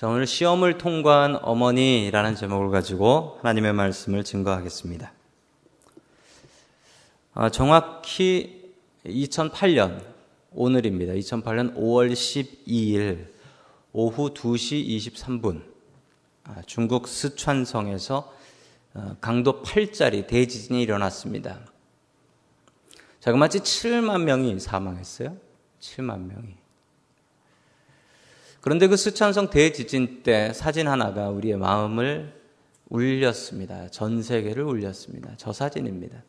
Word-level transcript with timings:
자, 0.00 0.08
오늘 0.08 0.26
시험을 0.26 0.78
통과한 0.78 1.36
어머니라는 1.42 2.34
제목을 2.34 2.70
가지고 2.70 3.36
하나님의 3.42 3.74
말씀을 3.74 4.24
증거하겠습니다. 4.24 5.12
아, 7.34 7.50
정확히 7.50 8.72
2008년 9.04 10.02
오늘입니다. 10.52 11.12
2008년 11.12 11.76
5월 11.76 12.12
12일 12.12 13.26
오후 13.92 14.32
2시 14.32 14.88
23분 14.88 15.62
아, 16.44 16.62
중국 16.64 17.06
스촨성에서 17.06 18.34
어, 18.94 19.16
강도 19.20 19.60
8짜리 19.62 20.26
대지진이 20.26 20.80
일어났습니다. 20.80 21.60
자그마치 23.20 23.58
7만 23.58 24.22
명이 24.22 24.60
사망했어요. 24.60 25.36
7만 25.78 26.20
명이. 26.20 26.69
그런데 28.60 28.88
그 28.88 28.96
스촨성 28.96 29.50
대지진 29.50 30.22
때 30.22 30.52
사진 30.52 30.86
하나가 30.86 31.30
우리의 31.30 31.56
마음을 31.56 32.38
울렸습니다. 32.88 33.88
전 33.88 34.22
세계를 34.22 34.64
울렸습니다. 34.64 35.32
저 35.36 35.52
사진입니다. 35.52 36.22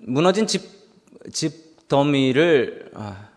무너진 0.00 0.46
집, 0.46 0.62
집 1.32 1.86
더미를 1.88 2.90
아, 2.94 3.28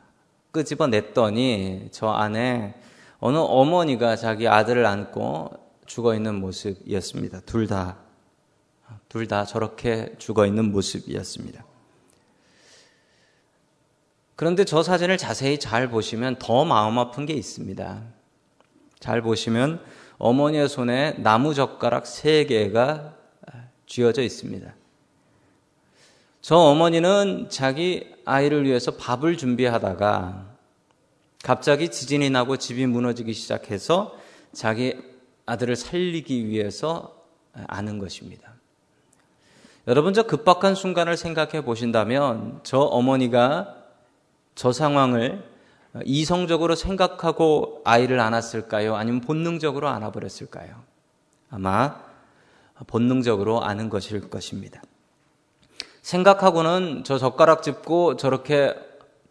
끄집어 0.52 0.88
냈더니 0.88 1.89
저 1.91 2.08
안에 2.09 2.75
어느 3.20 3.38
어머니가 3.38 4.16
자기 4.16 4.47
아들을 4.47 4.86
안고 4.86 5.52
죽어 5.86 6.16
있는 6.16 6.36
모습이었습니다. 6.36 7.41
둘 7.41 7.67
다, 7.67 7.97
둘 9.09 9.27
다 9.27 9.45
저렇게 9.45 10.16
죽어 10.17 10.45
있는 10.45 10.72
모습이었습니다. 10.72 11.66
그런데 14.35 14.66
저 14.66 14.81
사진을 14.84 15.17
자세히 15.17 15.59
잘 15.59 15.90
보시면 15.90 16.38
더 16.38 16.66
마음 16.66 16.98
아픈 16.98 17.26
게 17.26 17.34
있습니다. 17.34 18.02
잘 18.99 19.22
보시면 19.22 19.84
어머니의 20.17 20.69
손에 20.69 21.14
나무 21.17 21.53
젓가락 21.53 22.05
세 22.05 22.45
개가 22.45 23.16
쥐어져 23.86 24.22
있습니다. 24.22 24.73
저 26.42 26.55
어머니는 26.55 27.47
자기 27.50 28.08
아이를 28.25 28.66
위해서 28.66 28.95
밥을 28.95 29.38
준비하다가 29.38 30.48
갑자기 31.44 31.89
지진이 31.89 32.30
나고 32.30 32.58
집이 32.58 32.86
무너지기 32.86 33.33
시작해서 33.33 34.16
자기 34.53 34.95
아들을 35.45 35.75
살리기 35.75 36.48
위해서 36.48 37.23
아는 37.67 38.00
것입니다. 38.00 38.53
여러분, 39.88 40.14
저 40.14 40.23
급박한 40.23 40.75
순간을 40.75 41.17
생각해 41.17 41.64
보신다면 41.64 42.59
저 42.64 42.80
어머니가 42.80 43.80
저 44.62 44.72
상황을 44.72 45.44
이성적으로 46.06 46.76
생각하고 46.76 47.81
아이를 47.84 48.20
안았을까요? 48.20 48.95
아니면 48.95 49.20
본능적으로 49.22 49.90
안아버렸을까요? 49.90 50.84
아마 51.50 51.95
본능적으로 52.86 53.64
아는 53.64 53.89
것일 53.89 54.30
것입니다. 54.30 54.80
생각하고는 56.04 57.02
저 57.04 57.17
젓가락 57.17 57.64
짚고 57.64 58.17
저렇게 58.17 58.76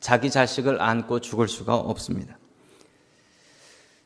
자기 0.01 0.31
자식을 0.31 0.83
안고 0.83 1.20
죽을 1.20 1.47
수가 1.47 1.77
없습니다. 1.77 2.36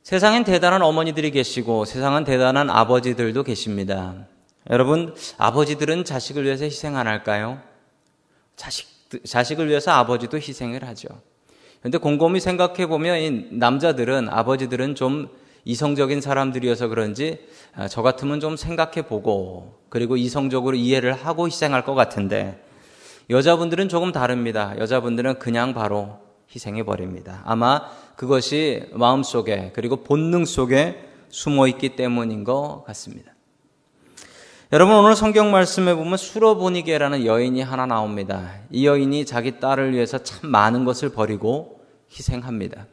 세상엔 0.03 0.45
대단한 0.45 0.83
어머니들이 0.83 1.31
계시고 1.31 1.87
세상은 1.87 2.25
대단한 2.25 2.69
아버지들도 2.69 3.45
계십니다. 3.45 4.27
여러분, 4.69 5.15
아버지들은 5.39 6.05
자식을 6.05 6.45
위해서 6.45 6.67
희생 6.67 6.99
안 6.99 7.07
할까요? 7.07 7.63
자식 8.57 8.94
자식을 9.23 9.69
위해서 9.69 9.93
아버지도 9.93 10.39
희생을 10.39 10.85
하죠. 10.85 11.09
근데 11.83 11.99
곰곰이 11.99 12.41
생각해 12.41 12.87
보면 12.87 13.19
이 13.19 13.47
남자들은 13.51 14.29
아버지들은 14.31 14.95
좀 14.95 15.29
이성적인 15.65 16.21
사람들이어서 16.21 16.89
그런지 16.89 17.41
아, 17.75 17.89
저 17.89 18.03
같으면 18.03 18.41
좀 18.41 18.57
생각해 18.57 19.03
보고 19.03 19.75
그리고 19.89 20.17
이성적으로 20.17 20.77
이해를 20.77 21.13
하고 21.13 21.47
희생할 21.47 21.85
것 21.85 21.95
같은데 21.95 22.63
여자분들은 23.31 23.89
조금 23.89 24.13
다릅니다. 24.13 24.75
여자분들은 24.79 25.39
그냥 25.39 25.73
바로 25.73 26.19
희생해 26.55 26.85
버립니다. 26.85 27.43
아마 27.45 27.83
그것이 28.17 28.85
마음속에 28.93 29.73
그리고 29.75 29.97
본능 29.97 30.45
속에 30.45 31.09
숨어 31.31 31.67
있기 31.69 31.97
때문인 31.97 32.45
것 32.45 32.85
같습니다. 32.87 33.34
여러분 34.75 34.97
오늘 34.97 35.15
성경 35.15 35.53
말씀에 35.53 35.95
보면 35.95 36.17
수로보니게라는 36.17 37.27
여인이 37.27 37.63
하나 37.63 37.87
나옵니다. 37.87 38.55
이 38.73 38.89
여인이 38.89 39.25
자기 39.25 39.61
딸을 39.61 39.93
위해서 39.93 40.19
참 40.19 40.51
많은 40.51 40.85
것을 40.85 41.11
버리고 41.11 41.79
희생합니다. 42.11 42.87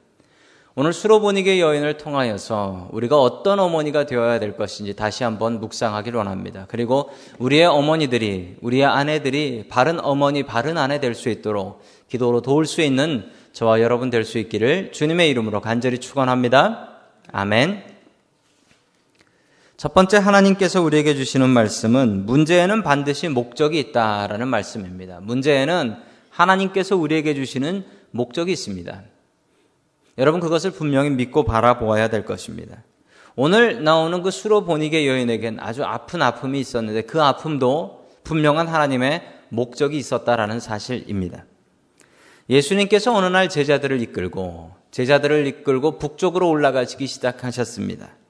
오늘 0.76 0.94
수로보니게 0.94 1.60
여인을 1.60 1.98
통하여서 1.98 2.90
우리가 2.92 3.20
어떤 3.20 3.60
어머니가 3.60 4.06
되어야 4.06 4.38
될 4.38 4.56
것인지 4.56 4.96
다시 4.96 5.24
한번 5.24 5.60
묵상하기를 5.60 6.20
원합니다. 6.20 6.68
그리고 6.68 7.10
우리의 7.40 7.66
어머니들이, 7.66 8.58
우리의 8.62 8.86
아내들이 8.86 9.66
바른 9.68 10.00
어머니, 10.00 10.44
바른 10.44 10.78
아내 10.78 11.00
될 11.00 11.16
수 11.16 11.30
있도록 11.30 11.82
기도로 12.10 12.44
도울 12.44 12.68
수 12.68 12.84
있는 12.84 13.26
저와 13.54 13.82
여러분 13.82 14.12
될 14.12 14.24
수 14.24 14.38
있기를 14.38 14.92
주님의 14.92 15.32
이름으로 15.32 15.62
간절히 15.62 15.98
축원합니다. 15.98 16.90
아멘. 17.32 18.01
첫 19.82 19.96
번째 19.96 20.18
하나님께서 20.18 20.80
우리에게 20.80 21.16
주시는 21.16 21.50
말씀은 21.50 22.28
문제에는 22.28 22.84
반드시 22.84 23.30
목적이 23.30 23.80
있다라는 23.80 24.48
말씀입니다. 24.48 25.22
문제에는 25.22 25.96
하나님께서 26.30 26.96
우리에게 26.96 27.34
주시는 27.34 27.84
목적이 28.12 28.52
있습니다. 28.52 29.02
여러분 30.20 30.40
그것을 30.40 30.70
분명히 30.70 31.10
믿고 31.10 31.46
바라보아야 31.46 32.10
될 32.10 32.26
것입니다. 32.26 32.84
오늘 33.36 33.84
나오는 33.84 34.22
그 34.22 34.30
수로 34.30 34.66
보니게 34.66 35.08
여인에겐 35.08 35.58
아주 35.60 35.84
아픈 35.84 36.22
아픔이 36.22 36.60
있었는데 36.60 37.02
그 37.08 37.20
아픔도 37.24 38.06
분명한 38.24 38.68
하나님의 38.68 39.24
목적이 39.50 39.98
있었다라는 39.98 40.60
사실입니다. 40.60 41.46
예수님께서 42.52 43.16
어느 43.16 43.26
날 43.26 43.50
제자들을 43.50 44.00
이끌고 44.00 44.74
제자들을 44.92 45.48
이끌고 45.48 45.98
북쪽으로 45.98 46.48
올라가시기 46.50 47.08
시작하셨습니다. 47.08 48.21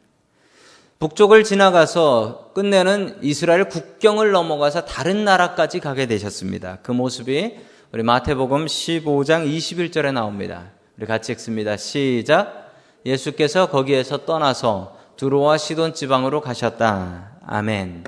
북쪽을 1.01 1.43
지나가서 1.43 2.51
끝내는 2.53 3.17
이스라엘 3.23 3.67
국경을 3.67 4.29
넘어가서 4.29 4.85
다른 4.85 5.25
나라까지 5.25 5.79
가게 5.79 6.05
되셨습니다. 6.05 6.77
그 6.83 6.91
모습이 6.91 7.55
우리 7.91 8.03
마태복음 8.03 8.67
15장 8.67 9.51
21절에 9.51 10.13
나옵니다. 10.13 10.69
우리 10.99 11.07
같이 11.07 11.31
읽습니다. 11.31 11.75
시작. 11.75 12.71
예수께서 13.03 13.67
거기에서 13.71 14.25
떠나서 14.25 14.95
두로와 15.15 15.57
시돈 15.57 15.95
지방으로 15.95 16.39
가셨다. 16.39 17.31
아멘. 17.47 18.03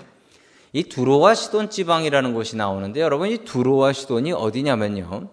이 0.73 0.83
두로와 0.83 1.33
시돈 1.33 1.71
지방이라는 1.71 2.35
곳이 2.35 2.55
나오는데 2.57 3.01
여러분 3.01 3.27
이 3.27 3.39
두로와 3.39 3.93
시돈이 3.93 4.33
어디냐면요. 4.33 5.29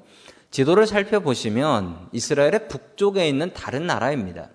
지도를 0.50 0.86
살펴보시면 0.86 2.08
이스라엘의 2.12 2.68
북쪽에 2.68 3.28
있는 3.28 3.52
다른 3.52 3.86
나라입니다. 3.86 4.48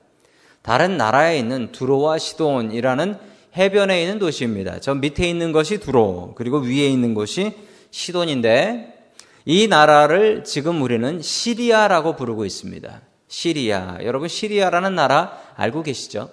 다른 0.66 0.98
나라에 0.98 1.38
있는 1.38 1.72
두로와 1.72 2.18
시돈이라는 2.18 3.20
해변에 3.56 4.02
있는 4.02 4.18
도시입니다. 4.18 4.80
저 4.80 4.96
밑에 4.96 5.30
있는 5.30 5.52
것이 5.52 5.80
두로, 5.80 6.34
그리고 6.36 6.58
위에 6.58 6.88
있는 6.88 7.14
것이 7.14 7.54
시돈인데 7.92 9.12
이 9.46 9.68
나라를 9.68 10.44
지금 10.44 10.82
우리는 10.82 11.22
시리아라고 11.22 12.16
부르고 12.16 12.46
있습니다. 12.46 13.00
시리아. 13.28 14.00
여러분 14.02 14.28
시리아라는 14.28 14.96
나라 14.96 15.40
알고 15.56 15.84
계시죠? 15.84 16.32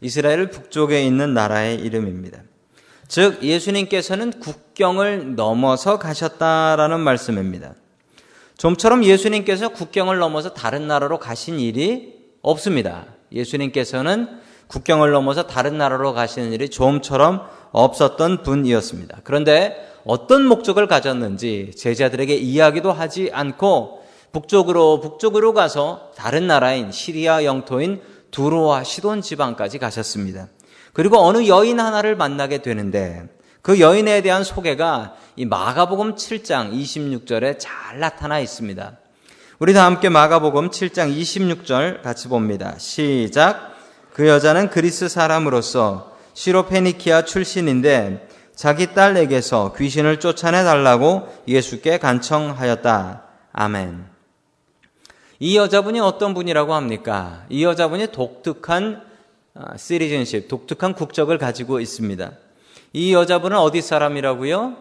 이스라엘 0.00 0.50
북쪽에 0.50 1.04
있는 1.04 1.34
나라의 1.34 1.80
이름입니다. 1.80 2.42
즉 3.08 3.42
예수님께서는 3.42 4.38
국경을 4.38 5.34
넘어서 5.34 5.98
가셨다라는 5.98 7.00
말씀입니다. 7.00 7.74
좀처럼 8.56 9.02
예수님께서 9.02 9.70
국경을 9.70 10.18
넘어서 10.18 10.54
다른 10.54 10.86
나라로 10.86 11.18
가신 11.18 11.58
일이 11.58 12.14
없습니다. 12.40 13.13
예수님께서는 13.34 14.28
국경을 14.68 15.10
넘어서 15.10 15.46
다른 15.46 15.76
나라로 15.76 16.14
가시는 16.14 16.52
일이 16.52 16.68
좀처럼 16.68 17.42
없었던 17.72 18.42
분이었습니다. 18.42 19.18
그런데 19.24 19.76
어떤 20.04 20.46
목적을 20.46 20.86
가졌는지 20.86 21.72
제자들에게 21.76 22.34
이야기도 22.34 22.92
하지 22.92 23.30
않고 23.32 24.02
북쪽으로 24.32 25.00
북쪽으로 25.00 25.54
가서 25.54 26.10
다른 26.16 26.46
나라인 26.46 26.90
시리아 26.90 27.44
영토인 27.44 28.00
두로와 28.30 28.84
시돈 28.84 29.22
지방까지 29.22 29.78
가셨습니다. 29.78 30.48
그리고 30.92 31.18
어느 31.18 31.46
여인 31.46 31.80
하나를 31.80 32.16
만나게 32.16 32.58
되는데 32.58 33.28
그 33.62 33.80
여인에 33.80 34.20
대한 34.22 34.44
소개가 34.44 35.14
이 35.36 35.46
마가복음 35.46 36.16
7장 36.16 36.72
26절에 36.72 37.56
잘 37.58 37.98
나타나 37.98 38.40
있습니다. 38.40 38.98
우리 39.64 39.72
다 39.72 39.86
함께 39.86 40.10
마가복음 40.10 40.68
7장 40.68 41.10
26절 41.18 42.02
같이 42.02 42.28
봅니다. 42.28 42.74
시작. 42.76 43.74
그 44.12 44.28
여자는 44.28 44.68
그리스 44.68 45.08
사람으로서 45.08 46.14
시로페니키아 46.34 47.24
출신인데 47.24 48.28
자기 48.54 48.92
딸에게서 48.92 49.72
귀신을 49.74 50.20
쫓아내 50.20 50.64
달라고 50.64 51.34
예수께 51.48 51.96
간청하였다. 51.96 53.22
아멘. 53.54 54.04
이 55.38 55.56
여자분이 55.56 55.98
어떤 55.98 56.34
분이라고 56.34 56.74
합니까? 56.74 57.46
이 57.48 57.64
여자분이 57.64 58.08
독특한 58.08 59.00
시리즌십, 59.78 60.44
아, 60.44 60.48
독특한 60.48 60.92
국적을 60.92 61.38
가지고 61.38 61.80
있습니다. 61.80 62.32
이 62.92 63.14
여자분은 63.14 63.56
어디 63.56 63.80
사람이라고요? 63.80 64.76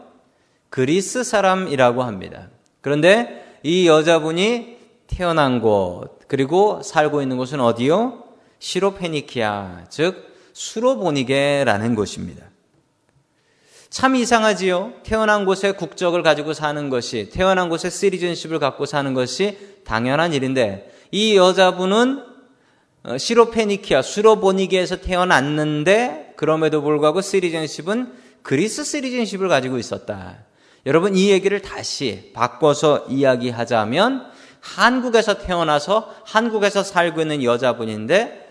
그리스 0.69 1.23
사람이라고 1.23 2.03
합니다. 2.03 2.49
그런데 2.81 3.43
이 3.63 3.87
여자분이 3.87 4.77
태어난 5.07 5.61
곳, 5.61 6.19
그리고 6.27 6.81
살고 6.83 7.21
있는 7.21 7.37
곳은 7.37 7.61
어디요? 7.61 8.23
시로페니키아, 8.59 9.85
즉 9.89 10.33
수로보니게라는 10.53 11.95
곳입니다. 11.95 12.45
참 13.89 14.15
이상하지요? 14.15 14.93
태어난 15.03 15.45
곳에 15.45 15.71
국적을 15.71 16.23
가지고 16.23 16.53
사는 16.53 16.89
것이, 16.89 17.29
태어난 17.29 17.69
곳에 17.69 17.89
시리즌십을 17.89 18.59
갖고 18.59 18.85
사는 18.85 19.13
것이 19.13 19.57
당연한 19.85 20.33
일인데, 20.33 20.91
이 21.11 21.35
여자분은 21.35 22.23
어, 23.05 23.17
시로페니키아, 23.17 24.01
수로보니게에서 24.01 25.01
태어났는데, 25.01 26.33
그럼에도 26.37 26.81
불구하고 26.81 27.21
시리즌십은 27.21 28.13
그리스 28.41 28.83
시리즌십을 28.83 29.47
가지고 29.47 29.77
있었다. 29.77 30.37
여러분, 30.85 31.15
이 31.15 31.29
얘기를 31.29 31.61
다시 31.61 32.31
바꿔서 32.33 33.05
이야기하자면, 33.09 34.31
한국에서 34.59 35.37
태어나서 35.39 36.13
한국에서 36.25 36.83
살고 36.83 37.21
있는 37.21 37.43
여자분인데, 37.43 38.49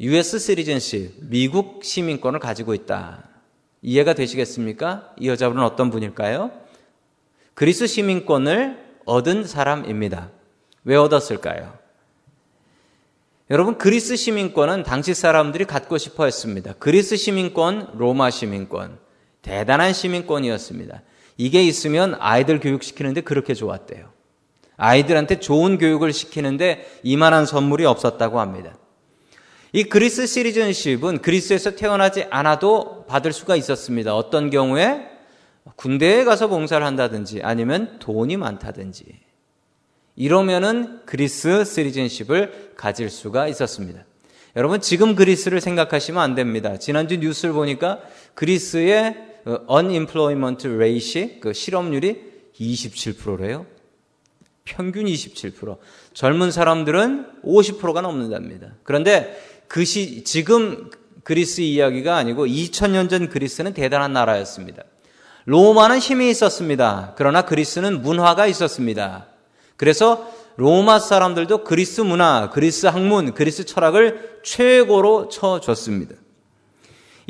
US 0.00 0.38
시리즌십, 0.38 1.28
미국 1.28 1.84
시민권을 1.84 2.40
가지고 2.40 2.74
있다. 2.74 3.28
이해가 3.82 4.14
되시겠습니까? 4.14 5.12
이 5.18 5.28
여자분은 5.28 5.62
어떤 5.62 5.90
분일까요? 5.90 6.50
그리스 7.54 7.86
시민권을 7.86 8.78
얻은 9.04 9.44
사람입니다. 9.44 10.30
왜 10.84 10.96
얻었을까요? 10.96 11.76
여러분, 13.50 13.76
그리스 13.76 14.16
시민권은 14.16 14.84
당시 14.84 15.14
사람들이 15.14 15.64
갖고 15.64 15.98
싶어 15.98 16.24
했습니다. 16.24 16.74
그리스 16.78 17.16
시민권, 17.16 17.92
로마 17.94 18.30
시민권. 18.30 18.98
대단한 19.42 19.92
시민권이었습니다. 19.92 21.02
이게 21.36 21.62
있으면 21.62 22.16
아이들 22.18 22.60
교육시키는데 22.60 23.22
그렇게 23.22 23.54
좋았대요. 23.54 24.10
아이들한테 24.76 25.40
좋은 25.40 25.78
교육을 25.78 26.12
시키는데 26.12 26.88
이만한 27.02 27.46
선물이 27.46 27.84
없었다고 27.86 28.40
합니다. 28.40 28.76
이 29.72 29.84
그리스 29.84 30.26
시리즌십은 30.26 31.22
그리스에서 31.22 31.70
태어나지 31.76 32.26
않아도 32.30 33.06
받을 33.06 33.32
수가 33.32 33.56
있었습니다. 33.56 34.14
어떤 34.14 34.50
경우에 34.50 35.08
군대에 35.76 36.24
가서 36.24 36.48
봉사를 36.48 36.84
한다든지 36.84 37.40
아니면 37.42 37.98
돈이 37.98 38.36
많다든지 38.36 39.04
이러면은 40.16 41.00
그리스 41.06 41.64
시리즌십을 41.64 42.72
가질 42.76 43.08
수가 43.08 43.48
있었습니다. 43.48 44.04
여러분 44.56 44.82
지금 44.82 45.14
그리스를 45.14 45.62
생각하시면 45.62 46.22
안 46.22 46.34
됩니다. 46.34 46.76
지난주 46.76 47.16
뉴스를 47.16 47.54
보니까 47.54 48.00
그리스의 48.34 49.31
unemployment 49.46 50.68
rate이 50.68 51.40
그 51.40 51.52
실업률이 51.52 52.32
27%래요. 52.54 53.66
평균 54.64 55.06
27%. 55.06 55.78
젊은 56.14 56.50
사람들은 56.50 57.42
50%가 57.44 58.00
넘는답니다. 58.00 58.74
그런데 58.84 59.40
그 59.68 59.84
시, 59.84 60.24
지금 60.24 60.90
그리스 61.24 61.60
이야기가 61.60 62.16
아니고 62.16 62.46
2000년 62.46 63.08
전 63.08 63.28
그리스는 63.28 63.74
대단한 63.74 64.12
나라였습니다. 64.12 64.84
로마는 65.44 65.98
힘이 65.98 66.30
있었습니다. 66.30 67.14
그러나 67.16 67.42
그리스는 67.42 68.02
문화가 68.02 68.46
있었습니다. 68.46 69.26
그래서 69.76 70.30
로마 70.56 70.98
사람들도 70.98 71.64
그리스 71.64 72.02
문화, 72.02 72.50
그리스 72.50 72.86
학문, 72.86 73.34
그리스 73.34 73.64
철학을 73.64 74.40
최고로 74.44 75.28
쳐줬습니다. 75.28 76.14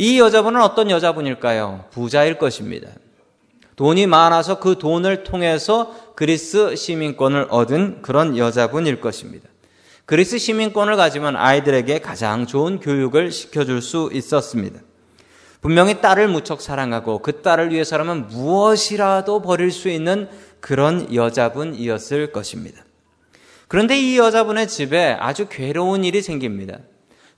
이 0.03 0.19
여자분은 0.19 0.61
어떤 0.61 0.91
여자분일까요? 0.91 1.85
부자일 1.93 2.37
것입니다. 2.37 2.89
돈이 3.77 4.09
많아서 4.09 4.59
그 4.59 4.77
돈을 4.77 5.23
통해서 5.23 5.95
그리스 6.17 6.75
시민권을 6.75 7.47
얻은 7.51 8.03
그런 8.03 8.37
여자분일 8.37 9.01
것입니다. 9.01 9.49
그리스 10.05 10.39
시민권을 10.39 10.97
가지면 10.97 11.37
아이들에게 11.37 12.01
가장 12.01 12.49
좋은 12.49 12.81
교육을 12.81 13.31
시켜줄 13.31 13.81
수 13.81 14.11
있었습니다. 14.13 14.81
분명히 15.61 16.01
딸을 16.01 16.27
무척 16.27 16.63
사랑하고 16.63 17.21
그 17.21 17.41
딸을 17.41 17.71
위해서라면 17.71 18.27
무엇이라도 18.27 19.41
버릴 19.41 19.71
수 19.71 19.89
있는 19.89 20.29
그런 20.59 21.15
여자분이었을 21.15 22.33
것입니다. 22.33 22.85
그런데 23.69 23.97
이 24.01 24.19
여자분의 24.19 24.67
집에 24.67 25.17
아주 25.21 25.47
괴로운 25.49 26.03
일이 26.03 26.23
생깁니다. 26.23 26.81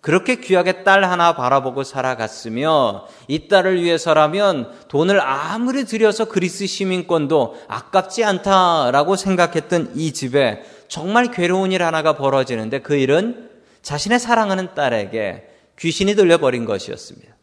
그렇게 0.05 0.35
귀하게 0.35 0.85
딸 0.85 1.03
하나 1.03 1.35
바라보고 1.35 1.83
살아갔으며 1.83 3.07
이 3.27 3.49
딸을 3.49 3.83
위해서라면 3.83 4.71
돈을 4.89 5.19
아무리 5.19 5.87
들여서 5.87 6.27
그리스 6.27 6.67
시민권도 6.67 7.57
아깝지 7.69 8.23
않다라고 8.23 9.17
생각했던 9.17 9.93
이 9.95 10.13
집에 10.13 10.63
정말 10.89 11.31
괴로운 11.31 11.73
일 11.73 11.83
하나가 11.83 12.19
벌어지는데 12.19 12.81
그 12.81 12.97
일은 12.97 13.49
자신의 13.81 14.19
사랑하는 14.19 14.75
딸에게 14.75 15.49
귀신이 15.79 16.17
들려버린 16.17 16.67
것이었습니다. 16.67 17.35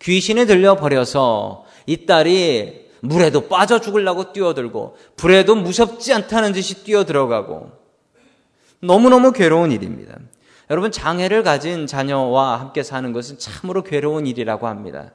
귀신이 0.00 0.46
들려버려서 0.46 1.66
이 1.86 2.04
딸이 2.04 2.90
물에도 2.98 3.46
빠져 3.46 3.80
죽으려고 3.80 4.32
뛰어들고 4.32 4.96
불에도 5.16 5.54
무섭지 5.54 6.12
않다는 6.12 6.52
듯이 6.52 6.82
뛰어들어가고 6.82 7.70
너무너무 8.80 9.30
괴로운 9.30 9.70
일입니다. 9.70 10.18
여러분 10.70 10.90
장애를 10.90 11.42
가진 11.42 11.86
자녀와 11.86 12.60
함께 12.60 12.82
사는 12.82 13.12
것은 13.12 13.38
참으로 13.38 13.82
괴로운 13.82 14.26
일이라고 14.26 14.66
합니다. 14.66 15.12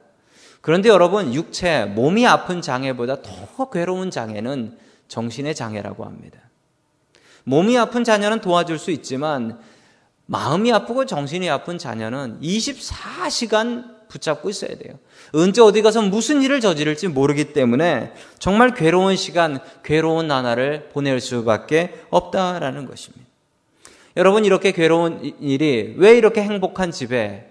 그런데 0.60 0.88
여러분 0.88 1.32
육체 1.34 1.84
몸이 1.84 2.26
아픈 2.26 2.60
장애보다 2.60 3.22
더 3.22 3.70
괴로운 3.70 4.10
장애는 4.10 4.76
정신의 5.08 5.54
장애라고 5.54 6.04
합니다. 6.04 6.38
몸이 7.44 7.78
아픈 7.78 8.04
자녀는 8.04 8.40
도와줄 8.40 8.78
수 8.78 8.90
있지만 8.90 9.58
마음이 10.26 10.70
아프고 10.72 11.06
정신이 11.06 11.48
아픈 11.48 11.78
자녀는 11.78 12.40
24시간 12.42 13.98
붙잡고 14.08 14.50
있어야 14.50 14.76
돼요. 14.76 14.98
언제 15.32 15.60
어디 15.62 15.82
가서 15.82 16.02
무슨 16.02 16.42
일을 16.42 16.60
저지를지 16.60 17.08
모르기 17.08 17.52
때문에 17.52 18.12
정말 18.38 18.74
괴로운 18.74 19.16
시간, 19.16 19.60
괴로운 19.82 20.28
나날을 20.28 20.90
보낼 20.90 21.20
수밖에 21.20 22.04
없다라는 22.10 22.86
것입니다. 22.86 23.27
여러분 24.18 24.44
이렇게 24.44 24.72
괴로운 24.72 25.32
일이 25.40 25.94
왜 25.96 26.18
이렇게 26.18 26.42
행복한 26.42 26.90
집에 26.90 27.48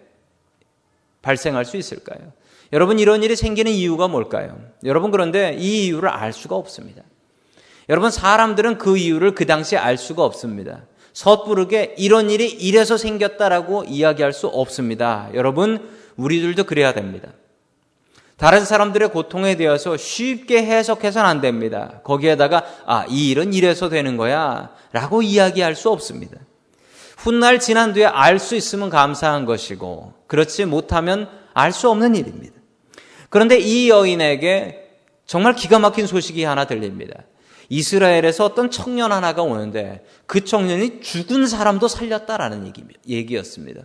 발생할 1.22 1.64
수 1.64 1.78
있을까요? 1.78 2.34
여러분 2.74 3.00
이런 3.00 3.24
일이 3.24 3.38
생기는 3.38 3.72
이유가 3.72 4.10
뭘까요? 4.10 4.60
여러분 4.84 5.10
그런데 5.10 5.56
이 5.58 5.86
이유를 5.86 6.10
알 6.10 6.34
수가 6.34 6.58
없습니다. 6.58 7.04
여러분 7.88 8.12
사람들은 8.12 8.80
그 8.80 8.98
이유를 8.98 9.34
그 9.34 9.46
당시에 9.46 9.78
알 9.78 9.98
수가 9.98 10.26
없습니다. 10.26 10.84
섣부르게 11.14 11.96
이런 11.98 12.30
일이 12.30 12.50
이래서 12.50 12.98
생겼다라고 12.98 13.86
이야기할 13.86 14.34
수 14.34 14.48
없습니다. 14.48 15.30
여러분 15.36 15.90
우리들도 16.18 16.66
그래야 16.66 16.94
됩니다. 16.94 17.30
다른 18.36 18.66
사람들의 18.66 19.10
고통에 19.12 19.56
대해서 19.56 19.96
쉽게 19.96 20.66
해석해서는 20.66 21.30
안 21.30 21.40
됩니다. 21.40 22.02
거기에다가 22.04 22.66
아, 22.86 23.06
이 23.08 23.30
일은 23.30 23.54
이래서 23.54 23.88
되는 23.88 24.18
거야 24.18 24.76
라고 24.92 25.22
이야기할 25.22 25.74
수 25.74 25.90
없습니다. 25.90 26.38
훗날 27.18 27.60
지난 27.60 27.94
뒤에 27.94 28.06
알 28.06 28.40
수 28.40 28.56
있으면 28.56 28.90
감사한 28.90 29.46
것이고 29.46 30.14
그렇지 30.28 30.66
못하면 30.66 31.28
알 31.54 31.72
수 31.72 31.90
없는 31.90 32.16
일입니다. 32.16 32.56
그런데 33.30 33.58
이 33.58 33.90
여인에게 33.90 34.88
정말 35.26 35.56
기가 35.56 35.80
막힌 35.80 36.08
소식이 36.08 36.44
하나 36.44 36.66
들립니다. 36.66 37.24
이스라엘에서 37.70 38.46
어떤 38.46 38.72
청년 38.72 39.12
하나가 39.12 39.42
오는데 39.42 40.06
그 40.26 40.46
청년이 40.46 41.02
죽은 41.02 41.48
사람도 41.48 41.88
살렸다라는 41.88 42.72
얘기였습니다. 43.08 43.82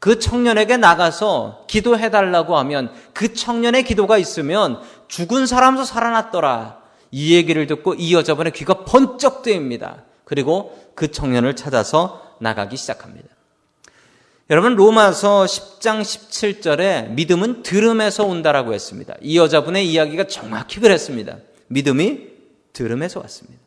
그 0.00 0.18
청년에게 0.18 0.78
나가서 0.78 1.66
기도해달라고 1.68 2.56
하면 2.58 2.90
그 3.12 3.34
청년의 3.34 3.84
기도가 3.84 4.16
있으면 4.18 4.80
죽은 5.06 5.46
사람도 5.46 5.84
살아났더라. 5.84 6.80
이 7.12 7.34
얘기를 7.34 7.66
듣고 7.66 7.94
이 7.94 8.14
여자분의 8.14 8.52
귀가 8.52 8.84
번쩍 8.84 9.42
뜨입니다. 9.42 10.04
그리고 10.24 10.76
그 10.94 11.10
청년을 11.10 11.54
찾아서 11.54 12.29
나가기 12.40 12.76
시작합니다. 12.76 13.28
여러분 14.50 14.74
로마서 14.74 15.44
10장 15.44 16.00
17절에 16.00 17.10
믿음은 17.10 17.62
들음에서 17.62 18.24
온다라고 18.24 18.74
했습니다. 18.74 19.14
이 19.20 19.38
여자분의 19.38 19.88
이야기가 19.88 20.24
정확히 20.24 20.80
그랬습니다. 20.80 21.36
믿음이 21.68 22.28
들음에서 22.72 23.20
왔습니다. 23.20 23.60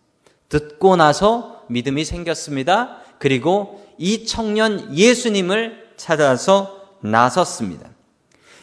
듣고 0.49 0.97
나서 0.97 1.63
믿음이 1.69 2.03
생겼습니다. 2.03 2.97
그리고 3.17 3.85
이 3.97 4.25
청년 4.25 4.93
예수님을 4.95 5.93
찾아서 5.95 6.81
나섰습니다. 7.01 7.89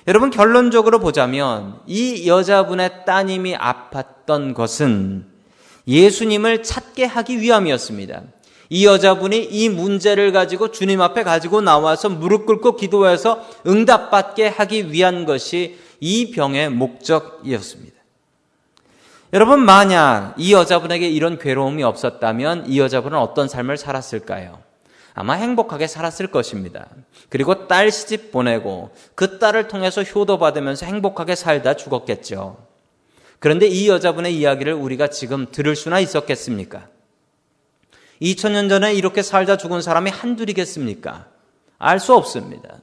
여러분 0.06 0.30
결론적으로 0.30 0.98
보자면 0.98 1.80
이 1.86 2.28
여자분의 2.28 3.06
따님이 3.06 3.56
아팠던 3.56 4.54
것은 4.54 5.26
예수님을 5.86 6.62
찾게 6.62 7.04
하기 7.06 7.40
위함이었습니다. 7.40 8.22
이 8.72 8.86
여자분이 8.86 9.48
이 9.50 9.68
문제를 9.68 10.30
가지고 10.30 10.70
주님 10.70 11.00
앞에 11.00 11.24
가지고 11.24 11.60
나와서 11.60 12.08
무릎 12.08 12.46
꿇고 12.46 12.76
기도해서 12.76 13.44
응답받게 13.66 14.46
하기 14.46 14.92
위한 14.92 15.24
것이 15.24 15.76
이 15.98 16.30
병의 16.30 16.70
목적이었습니다. 16.70 18.00
여러분, 19.32 19.64
만약 19.64 20.34
이 20.38 20.52
여자분에게 20.52 21.08
이런 21.08 21.38
괴로움이 21.38 21.82
없었다면 21.82 22.66
이 22.68 22.78
여자분은 22.78 23.18
어떤 23.18 23.48
삶을 23.48 23.76
살았을까요? 23.76 24.58
아마 25.14 25.34
행복하게 25.34 25.88
살았을 25.88 26.28
것입니다. 26.28 26.86
그리고 27.28 27.66
딸 27.66 27.90
시집 27.90 28.30
보내고 28.30 28.90
그 29.16 29.40
딸을 29.40 29.66
통해서 29.66 30.02
효도받으면서 30.02 30.86
행복하게 30.86 31.34
살다 31.34 31.74
죽었겠죠. 31.74 32.56
그런데 33.40 33.66
이 33.66 33.88
여자분의 33.88 34.36
이야기를 34.36 34.74
우리가 34.74 35.08
지금 35.08 35.46
들을 35.50 35.74
수나 35.74 35.98
있었겠습니까? 35.98 36.86
2000년 38.20 38.68
전에 38.68 38.94
이렇게 38.94 39.22
살다 39.22 39.56
죽은 39.56 39.82
사람이 39.82 40.10
한둘이겠습니까? 40.10 41.26
알 41.78 41.98
수 41.98 42.14
없습니다. 42.14 42.78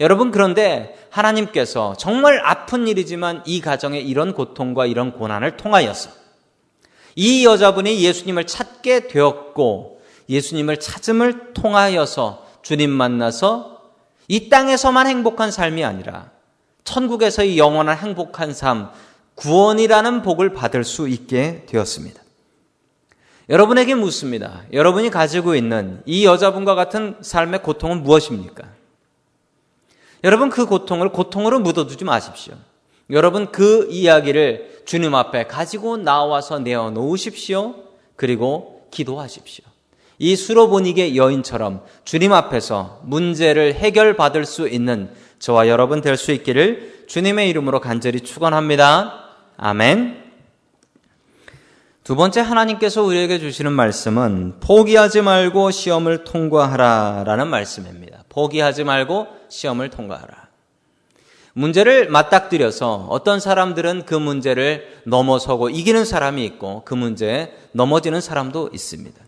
여러분, 0.00 0.30
그런데 0.30 0.96
하나님께서 1.10 1.96
정말 1.96 2.40
아픈 2.44 2.86
일이지만 2.86 3.42
이 3.46 3.60
가정에 3.60 3.98
이런 3.98 4.34
고통과 4.34 4.86
이런 4.86 5.12
고난을 5.12 5.56
통하여서 5.56 6.10
이 7.16 7.44
여자분이 7.44 8.00
예수님을 8.04 8.46
찾게 8.46 9.08
되었고 9.08 10.00
예수님을 10.28 10.78
찾음을 10.78 11.52
통하여서 11.54 12.46
주님 12.62 12.90
만나서 12.90 13.90
이 14.28 14.50
땅에서만 14.50 15.06
행복한 15.06 15.50
삶이 15.50 15.84
아니라 15.84 16.30
천국에서의 16.84 17.58
영원한 17.58 17.96
행복한 17.96 18.52
삶, 18.52 18.90
구원이라는 19.34 20.22
복을 20.22 20.52
받을 20.52 20.84
수 20.84 21.08
있게 21.08 21.64
되었습니다. 21.66 22.22
여러분에게 23.48 23.94
묻습니다. 23.94 24.62
여러분이 24.72 25.10
가지고 25.10 25.54
있는 25.54 26.02
이 26.04 26.26
여자분과 26.26 26.74
같은 26.74 27.16
삶의 27.20 27.62
고통은 27.62 28.02
무엇입니까? 28.02 28.64
여러분 30.24 30.50
그 30.50 30.66
고통을 30.66 31.10
고통으로 31.10 31.60
묻어두지 31.60 32.04
마십시오. 32.04 32.54
여러분 33.10 33.50
그 33.50 33.88
이야기를 33.90 34.82
주님 34.84 35.14
앞에 35.14 35.46
가지고 35.46 35.96
나와서 35.96 36.58
내어놓으십시오. 36.58 37.74
그리고 38.16 38.86
기도하십시오. 38.90 39.64
이 40.18 40.34
수로보니게 40.34 41.14
여인처럼 41.16 41.82
주님 42.04 42.32
앞에서 42.32 43.00
문제를 43.04 43.74
해결받을 43.74 44.44
수 44.44 44.68
있는 44.68 45.10
저와 45.38 45.68
여러분 45.68 46.00
될 46.00 46.16
수 46.16 46.32
있기를 46.32 47.04
주님의 47.06 47.48
이름으로 47.48 47.80
간절히 47.80 48.20
축원합니다. 48.20 49.24
아멘. 49.56 50.27
두 52.08 52.16
번째 52.16 52.40
하나님께서 52.40 53.02
우리에게 53.02 53.38
주시는 53.38 53.70
말씀은 53.70 54.60
포기하지 54.60 55.20
말고 55.20 55.70
시험을 55.70 56.24
통과하라 56.24 57.24
라는 57.26 57.48
말씀입니다. 57.48 58.24
포기하지 58.30 58.84
말고 58.84 59.26
시험을 59.50 59.90
통과하라. 59.90 60.48
문제를 61.52 62.08
맞닥뜨려서 62.08 63.08
어떤 63.10 63.40
사람들은 63.40 64.06
그 64.06 64.14
문제를 64.14 65.02
넘어서고 65.04 65.68
이기는 65.68 66.06
사람이 66.06 66.42
있고 66.46 66.80
그 66.86 66.94
문제에 66.94 67.52
넘어지는 67.72 68.22
사람도 68.22 68.70
있습니다. 68.72 69.20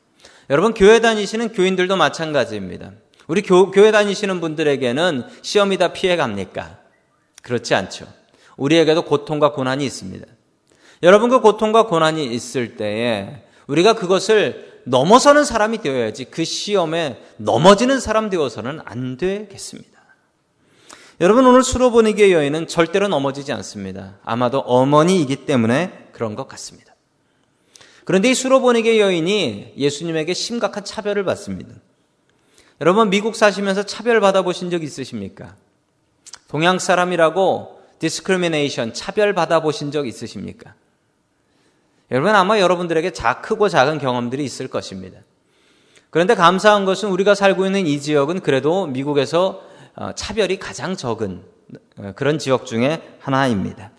여러분 0.49 0.73
교회 0.73 1.01
다니시는 1.01 1.53
교인들도 1.53 1.97
마찬가지입니다. 1.97 2.93
우리 3.27 3.43
교, 3.43 3.71
교회 3.71 3.91
다니시는 3.93 4.41
분들에게는 4.41 5.25
시험이 5.43 5.77
다 5.77 5.93
피해 5.93 6.17
갑니까? 6.17 6.79
그렇지 7.43 7.75
않죠. 7.75 8.07
우리에게도 8.57 9.03
고통과 9.03 9.53
고난이 9.53 9.85
있습니다. 9.85 10.27
여러분 11.03 11.31
그 11.31 11.41
고통과 11.41 11.87
고난이 11.87 12.27
있을 12.27 12.77
때에 12.77 13.43
우리가 13.67 13.95
그것을 13.95 14.83
넘어서는 14.85 15.45
사람이 15.45 15.79
되어야지 15.79 16.27
그 16.27 16.45
시험에 16.45 17.21
넘어지는 17.37 18.01
사람 18.01 18.29
되어서는 18.29 18.81
안 18.85 19.17
되겠습니다. 19.17 20.01
여러분 21.21 21.47
오늘 21.47 21.63
수로보니게 21.63 22.33
여인은 22.33 22.67
절대로 22.67 23.09
넘어지지 23.09 23.53
않습니다. 23.53 24.19
아마도 24.25 24.61
어머니이기 24.61 25.45
때문에 25.47 26.09
그런 26.13 26.35
것 26.35 26.49
같습니다. 26.49 26.95
그런데 28.05 28.31
이 28.31 28.35
수로보니게 28.35 28.99
여인이 28.99 29.75
예수님에게 29.77 30.35
심각한 30.35 30.85
차별을 30.85 31.25
받습니다. 31.25 31.75
여러분 32.81 33.11
미국 33.11 33.37
사시면서 33.37 33.83
차별 33.85 34.21
받아보신 34.21 34.71
적 34.71 34.83
있으십니까? 34.83 35.55
동양 36.49 36.79
사람이라고 36.79 37.81
discrimination 37.99 38.95
차별 38.95 39.35
받아보신 39.35 39.93
적 39.93 40.09
있으십니까? 40.09 40.75
여러분 42.11 42.35
아마 42.35 42.59
여러분들에게 42.59 43.13
자 43.13 43.41
크고 43.41 43.69
작은 43.69 43.99
경험들이 43.99 44.45
있을 44.45 44.69
것입니다. 44.69 45.21
그런데 46.11 46.35
감사한 46.35 46.85
것은 46.85 47.09
우리가 47.11 47.35
살고 47.35 47.67
있는 47.67 47.87
이 47.87 48.01
지역은 48.01 48.41
그래도 48.41 48.87
미국에서 48.87 49.63
어, 49.95 50.13
차별이 50.15 50.59
가장 50.59 50.97
적은 50.97 51.43
어, 51.99 52.13
그런 52.17 52.39
지역 52.39 52.67
중에 52.67 53.01
하나입니다. 53.21 53.93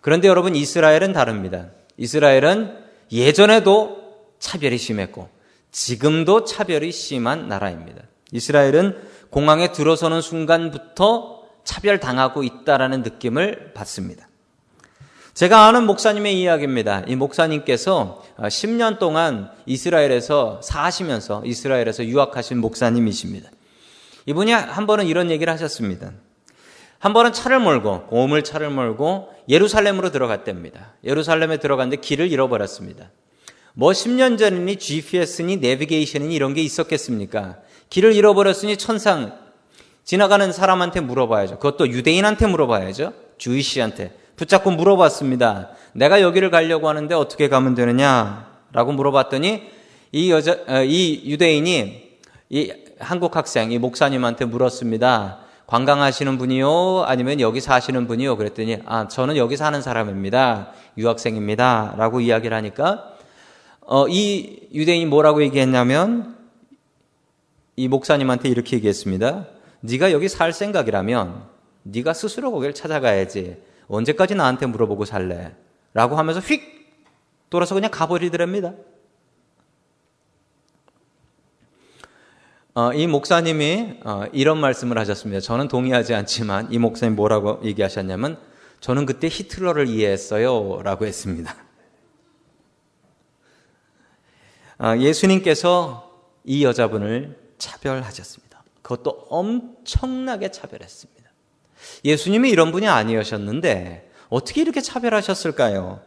그런데 0.00 0.28
여러분 0.28 0.56
이스라엘은 0.56 1.12
다릅니다. 1.12 1.66
이스라엘은 1.98 2.78
예전에도 3.12 4.00
차별이 4.38 4.78
심했고 4.78 5.28
지금도 5.70 6.44
차별이 6.44 6.90
심한 6.92 7.48
나라입니다. 7.48 8.02
이스라엘은 8.32 8.96
공항에 9.28 9.72
들어서는 9.72 10.22
순간부터 10.22 11.44
차별당하고 11.64 12.42
있다라는 12.42 13.02
느낌을 13.02 13.72
받습니다. 13.74 14.29
제가 15.34 15.66
아는 15.66 15.86
목사님의 15.86 16.40
이야기입니다. 16.40 17.04
이 17.06 17.14
목사님께서 17.14 18.22
10년 18.36 18.98
동안 18.98 19.50
이스라엘에서 19.64 20.60
사시면서 20.62 21.42
이스라엘에서 21.44 22.04
유학하신 22.04 22.58
목사님이십니다. 22.58 23.48
이분이 24.26 24.52
한 24.52 24.86
번은 24.86 25.06
이런 25.06 25.30
얘기를 25.30 25.52
하셨습니다. 25.52 26.12
한 26.98 27.12
번은 27.12 27.32
차를 27.32 27.60
몰고 27.60 28.06
고물 28.06 28.44
차를 28.44 28.70
몰고 28.70 29.30
예루살렘으로 29.48 30.10
들어갔답니다. 30.10 30.94
예루살렘에 31.04 31.56
들어갔는데 31.58 32.02
길을 32.02 32.30
잃어버렸습니다. 32.30 33.10
뭐 33.72 33.92
10년 33.92 34.36
전이니 34.36 34.76
GPS니 34.76 35.56
내비게이션이니 35.58 36.34
이런 36.34 36.54
게 36.54 36.60
있었겠습니까? 36.60 37.58
길을 37.88 38.14
잃어버렸으니 38.14 38.76
천상 38.76 39.38
지나가는 40.04 40.52
사람한테 40.52 41.00
물어봐야죠. 41.00 41.58
그것도 41.58 41.88
유대인한테 41.88 42.48
물어봐야죠. 42.48 43.12
주이시한테. 43.38 44.19
붙잡고 44.40 44.70
물어봤습니다. 44.70 45.68
내가 45.92 46.22
여기를 46.22 46.50
가려고 46.50 46.88
하는데 46.88 47.14
어떻게 47.14 47.50
가면 47.50 47.74
되느냐? 47.74 48.48
라고 48.72 48.90
물어봤더니 48.92 49.64
이 50.12 50.30
여자, 50.30 50.58
어, 50.66 50.82
이 50.82 51.30
유대인이 51.30 52.10
이 52.48 52.72
한국 52.98 53.36
학생, 53.36 53.70
이 53.70 53.78
목사님한테 53.78 54.46
물었습니다. 54.46 55.40
관광하시는 55.66 56.38
분이요? 56.38 57.04
아니면 57.06 57.40
여기 57.40 57.60
사시는 57.60 58.06
분이요? 58.06 58.38
그랬더니, 58.38 58.78
아, 58.86 59.08
저는 59.08 59.36
여기 59.36 59.58
사는 59.58 59.80
사람입니다. 59.80 60.72
유학생입니다. 60.96 61.94
라고 61.96 62.20
이야기를 62.20 62.56
하니까, 62.56 63.14
어, 63.82 64.08
이 64.08 64.68
유대인이 64.72 65.06
뭐라고 65.06 65.42
얘기했냐면, 65.42 66.34
이 67.76 67.88
목사님한테 67.88 68.48
이렇게 68.48 68.76
얘기했습니다. 68.76 69.46
네가 69.82 70.12
여기 70.12 70.28
살 70.28 70.52
생각이라면, 70.52 71.42
네가 71.84 72.14
스스로 72.14 72.50
거기를 72.50 72.74
찾아가야지. 72.74 73.69
언제까지 73.90 74.34
나한테 74.34 74.66
물어보고 74.66 75.04
살래? 75.04 75.54
라고 75.92 76.16
하면서 76.16 76.40
휙 76.40 76.62
돌아서 77.50 77.74
그냥 77.74 77.90
가버리더랍니다. 77.90 78.72
어, 82.74 82.92
이 82.92 83.08
목사님이 83.08 84.00
어, 84.04 84.24
이런 84.32 84.58
말씀을 84.58 84.96
하셨습니다. 84.98 85.40
저는 85.40 85.66
동의하지 85.66 86.14
않지만 86.14 86.72
이 86.72 86.78
목사님 86.78 87.16
뭐라고 87.16 87.60
얘기하셨냐면 87.64 88.38
저는 88.78 89.06
그때 89.06 89.28
히틀러를 89.28 89.88
이해했어요. 89.88 90.80
라고 90.82 91.04
했습니다. 91.04 91.54
어, 94.78 94.96
예수님께서 94.96 96.10
이 96.44 96.64
여자분을 96.64 97.38
차별하셨습니다. 97.58 98.62
그것도 98.82 99.26
엄청나게 99.28 100.52
차별했습니다. 100.52 101.29
예수님이 102.04 102.50
이런 102.50 102.72
분이 102.72 102.88
아니었는데 102.88 104.10
어떻게 104.28 104.62
이렇게 104.62 104.80
차별하셨을까요? 104.80 106.00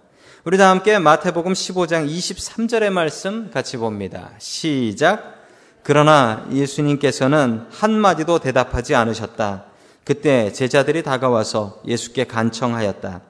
우리 0.45 0.57
다 0.57 0.69
함께 0.69 0.99
마태복음 0.99 1.53
15장 1.53 2.09
23절의 2.09 2.89
말씀 2.89 3.49
같이 3.51 3.77
봅니다. 3.77 4.31
시작. 4.39 5.41
그러나 5.83 6.47
예수님께서는 6.51 7.67
한마디도 7.69 8.39
대답하지 8.39 8.95
않으셨다. 8.95 9.65
그때 10.03 10.51
제자들이 10.51 11.03
다가와서 11.03 11.81
예수께 11.85 12.25
간청하였다. 12.25 13.21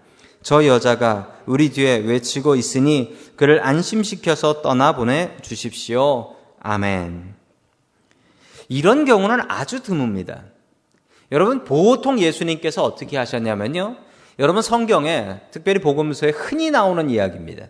저 0.42 0.66
여자가 0.66 1.38
우리 1.46 1.70
뒤에 1.70 1.98
외치고 1.98 2.56
있으니 2.56 3.18
그를 3.36 3.64
안심시켜서 3.64 4.62
떠나보내 4.62 5.38
주십시오. 5.42 6.36
아멘. 6.60 7.36
이런 8.70 9.06
경우는 9.06 9.40
아주 9.50 9.82
드뭅니다. 9.82 10.52
여러분 11.32 11.63
보통 11.63 12.20
예수님께서 12.20 12.84
어떻게 12.84 13.18
하셨냐면요. 13.18 13.96
여러분 14.39 14.62
성경에 14.62 15.42
특별히 15.51 15.80
복음서에 15.80 16.32
흔히 16.32 16.72
나오는 16.72 17.10
이야기입니다. 17.10 17.68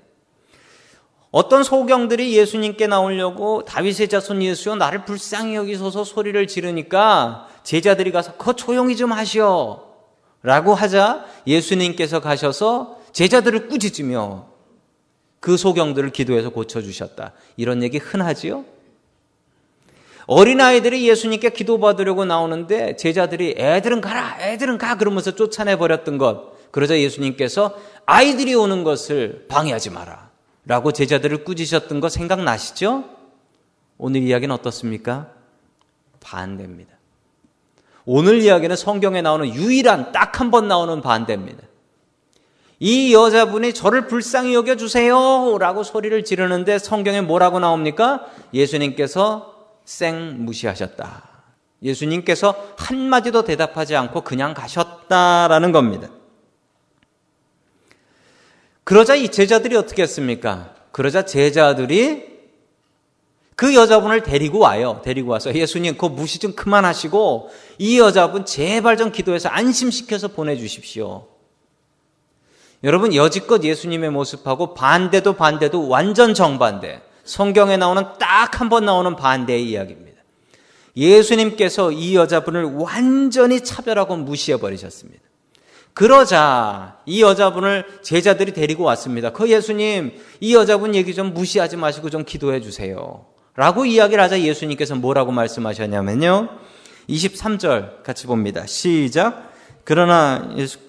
어떤 1.31 1.63
소경들이 1.63 2.37
예수님께 2.37 2.87
나오려고 2.87 3.65
다윗의 3.65 4.07
자손 4.07 4.43
예수여 4.43 4.75
나를 4.75 5.03
불쌍히 5.03 5.55
여기소서 5.55 6.03
소리를 6.03 6.45
지르니까 6.45 7.47
제자들이 7.63 8.11
가서 8.11 8.33
거 8.33 8.53
조용히 8.53 8.95
좀 8.95 9.11
하시오 9.11 9.81
라고 10.43 10.75
하자 10.75 11.25
예수님께서 11.47 12.19
가셔서 12.19 12.99
제자들을 13.13 13.67
꾸짖으며 13.67 14.47
그 15.39 15.57
소경들을 15.57 16.11
기도해서 16.11 16.51
고쳐주셨다. 16.51 17.33
이런 17.57 17.81
얘기 17.81 17.97
흔하지요? 17.97 18.63
어린아이들이 20.27 21.07
예수님께 21.09 21.49
기도받으려고 21.49 22.25
나오는데 22.25 22.95
제자들이 22.95 23.55
애들은 23.57 24.01
가라, 24.01 24.37
애들은 24.39 24.77
가 24.77 24.97
그러면서 24.97 25.31
쫓아내버렸던 25.31 26.17
것. 26.17 26.53
그러자 26.71 26.97
예수님께서 26.99 27.75
아이들이 28.05 28.55
오는 28.55 28.83
것을 28.83 29.45
방해하지 29.47 29.91
마라. 29.91 30.29
라고 30.65 30.91
제자들을 30.91 31.43
꾸짖으셨던 31.43 31.99
거 31.99 32.09
생각나시죠? 32.09 33.03
오늘 33.97 34.21
이야기는 34.23 34.53
어떻습니까? 34.55 35.27
반대입니다. 36.21 36.93
오늘 38.05 38.41
이야기는 38.41 38.75
성경에 38.75 39.21
나오는 39.21 39.53
유일한 39.53 40.11
딱 40.11 40.39
한 40.39 40.51
번 40.51 40.67
나오는 40.67 41.01
반대입니다. 41.01 41.63
이 42.79 43.13
여자분이 43.13 43.73
저를 43.73 44.07
불쌍히 44.07 44.53
여겨주세요! 44.55 45.57
라고 45.59 45.83
소리를 45.83 46.23
지르는데 46.25 46.79
성경에 46.79 47.21
뭐라고 47.21 47.59
나옵니까? 47.59 48.25
예수님께서 48.53 49.52
생 49.85 50.45
무시하셨다. 50.45 51.29
예수님께서 51.81 52.73
한마디도 52.77 53.43
대답하지 53.43 53.95
않고 53.95 54.21
그냥 54.21 54.53
가셨다라는 54.53 55.71
겁니다. 55.71 56.09
그러자 58.83 59.15
이 59.15 59.29
제자들이 59.29 59.75
어떻게 59.75 60.03
했습니까? 60.03 60.73
그러자 60.91 61.25
제자들이 61.25 62.33
그 63.55 63.75
여자분을 63.75 64.23
데리고 64.23 64.59
와요. 64.59 65.01
데리고 65.03 65.31
와서 65.31 65.53
예수님 65.53 65.97
그 65.97 66.05
무시 66.05 66.39
좀 66.39 66.53
그만하시고 66.53 67.49
이 67.77 67.99
여자분 67.99 68.45
제발 68.45 68.97
좀 68.97 69.11
기도해서 69.11 69.49
안심시켜서 69.49 70.29
보내주십시오. 70.29 71.27
여러분 72.83 73.15
여지껏 73.15 73.63
예수님의 73.63 74.09
모습하고 74.09 74.73
반대도 74.73 75.33
반대도 75.33 75.87
완전 75.87 76.33
정반대. 76.33 77.01
성경에 77.23 77.77
나오는 77.77 78.03
딱 78.19 78.59
한 78.59 78.69
번 78.69 78.85
나오는 78.85 79.15
반대의 79.15 79.69
이야기입니다. 79.69 80.21
예수님께서 80.95 81.91
이 81.91 82.15
여자분을 82.15 82.65
완전히 82.75 83.61
차별하고 83.61 84.15
무시해 84.17 84.57
버리셨습니다. 84.59 85.21
그러자 85.93 86.97
이 87.05 87.21
여자분을 87.21 87.85
제자들이 88.01 88.53
데리고 88.53 88.83
왔습니다. 88.85 89.31
그 89.31 89.49
예수님, 89.49 90.11
이 90.39 90.55
여자분 90.55 90.95
얘기 90.95 91.13
좀 91.13 91.33
무시하지 91.33 91.77
마시고 91.77 92.09
좀 92.09 92.23
기도해 92.25 92.61
주세요. 92.61 93.25
라고 93.55 93.85
이야기를 93.85 94.23
하자 94.23 94.39
예수님께서 94.41 94.95
뭐라고 94.95 95.31
말씀하셨냐면요. 95.31 96.49
23절 97.09 98.03
같이 98.03 98.25
봅니다. 98.27 98.65
시작. 98.65 99.51
그러나 99.83 100.51
예수 100.57 100.79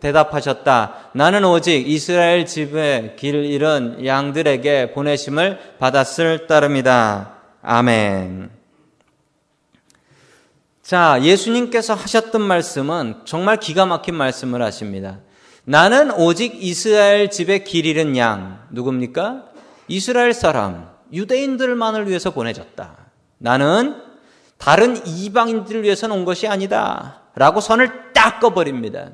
대답하셨다. 0.00 1.10
나는 1.14 1.44
오직 1.44 1.88
이스라엘 1.88 2.44
집에 2.44 3.16
길 3.18 3.34
잃은 3.44 4.04
양들에게 4.04 4.92
보내심을 4.92 5.76
받았을 5.78 6.46
따름이다. 6.46 7.32
아멘. 7.62 8.50
자, 10.82 11.20
예수님께서 11.22 11.94
하셨던 11.94 12.42
말씀은 12.42 13.20
정말 13.24 13.58
기가 13.58 13.86
막힌 13.86 14.16
말씀을 14.16 14.60
하십니다. 14.62 15.18
나는 15.64 16.10
오직 16.10 16.62
이스라엘 16.62 17.30
집에 17.30 17.60
길 17.60 17.86
잃은 17.86 18.16
양. 18.16 18.66
누굽니까? 18.70 19.44
이스라엘 19.88 20.32
사람, 20.34 20.90
유대인들만을 21.12 22.08
위해서 22.08 22.32
보내졌다. 22.32 22.96
나는 23.38 24.02
다른 24.58 25.06
이방인들을 25.06 25.84
위해서 25.84 26.12
온 26.12 26.24
것이 26.24 26.46
아니다. 26.46 27.22
라고 27.34 27.60
선을 27.60 28.12
딱 28.12 28.40
꺼버립니다. 28.40 29.10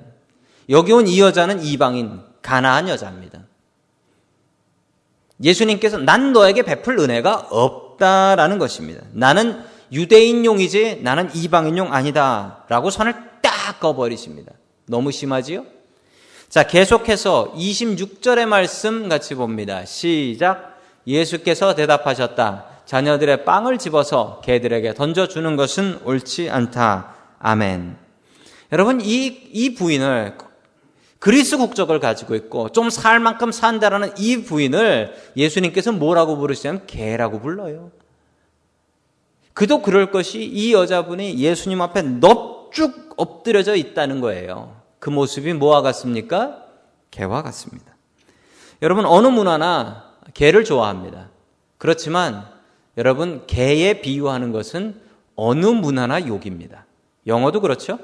여기 0.68 0.92
온 0.92 1.06
이 1.06 1.20
여자는 1.20 1.62
이방인, 1.62 2.20
가나안 2.42 2.88
여자입니다. 2.88 3.40
예수님께서 5.42 5.98
난 5.98 6.32
너에게 6.32 6.62
베풀 6.62 6.98
은혜가 6.98 7.48
없다라는 7.50 8.58
것입니다. 8.58 9.02
나는 9.12 9.62
유대인용이지 9.92 11.00
나는 11.02 11.30
이방인용 11.34 11.92
아니다. 11.92 12.64
라고 12.68 12.90
선을 12.90 13.14
딱 13.42 13.78
꺼버리십니다. 13.80 14.52
너무 14.86 15.12
심하지요? 15.12 15.64
자, 16.48 16.66
계속해서 16.66 17.52
26절의 17.54 18.46
말씀 18.46 19.08
같이 19.08 19.34
봅니다. 19.34 19.84
시작. 19.84 20.80
예수께서 21.06 21.74
대답하셨다. 21.74 22.64
자녀들의 22.86 23.44
빵을 23.44 23.78
집어서 23.78 24.40
개들에게 24.44 24.94
던져주는 24.94 25.56
것은 25.56 26.00
옳지 26.04 26.50
않다. 26.50 27.14
아멘. 27.40 27.96
여러분, 28.72 29.00
이, 29.00 29.26
이 29.52 29.74
부인을 29.74 30.38
그리스 31.18 31.56
국적을 31.56 31.98
가지고 32.00 32.34
있고 32.34 32.68
좀 32.70 32.90
살 32.90 33.20
만큼 33.20 33.50
산다라는 33.52 34.12
이 34.18 34.42
부인을 34.42 35.14
예수님께서 35.36 35.92
뭐라고 35.92 36.36
부르시냐면 36.36 36.86
개라고 36.86 37.40
불러요. 37.40 37.90
그도 39.54 39.80
그럴 39.80 40.10
것이 40.10 40.44
이 40.44 40.72
여자분이 40.74 41.38
예수님 41.38 41.80
앞에 41.80 42.02
넙죽 42.02 43.14
엎드려져 43.16 43.74
있다는 43.74 44.20
거예요. 44.20 44.76
그 44.98 45.08
모습이 45.10 45.54
뭐와 45.54 45.80
같습니까? 45.82 46.62
개와 47.10 47.42
같습니다. 47.42 47.96
여러분 48.82 49.06
어느 49.06 49.26
문화나 49.28 50.12
개를 50.34 50.64
좋아합니다. 50.64 51.30
그렇지만 51.78 52.46
여러분 52.98 53.46
개에 53.46 54.00
비유하는 54.02 54.52
것은 54.52 55.00
어느 55.34 55.66
문화나 55.66 56.26
욕입니다. 56.26 56.84
영어도 57.26 57.60
그렇죠? 57.60 57.98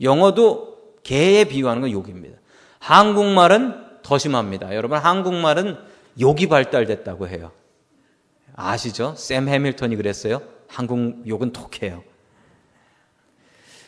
영어도 0.00 0.71
개에 1.02 1.44
비유하는 1.44 1.82
건 1.82 1.90
욕입니다. 1.90 2.38
한국말은 2.78 4.02
더 4.02 4.18
심합니다. 4.18 4.74
여러분 4.74 4.98
한국말은 4.98 5.78
욕이 6.20 6.48
발달됐다고 6.48 7.28
해요. 7.28 7.52
아시죠? 8.54 9.14
샘 9.16 9.48
해밀턴이 9.48 9.96
그랬어요. 9.96 10.42
한국 10.68 11.26
욕은 11.26 11.52
독해요. 11.52 12.02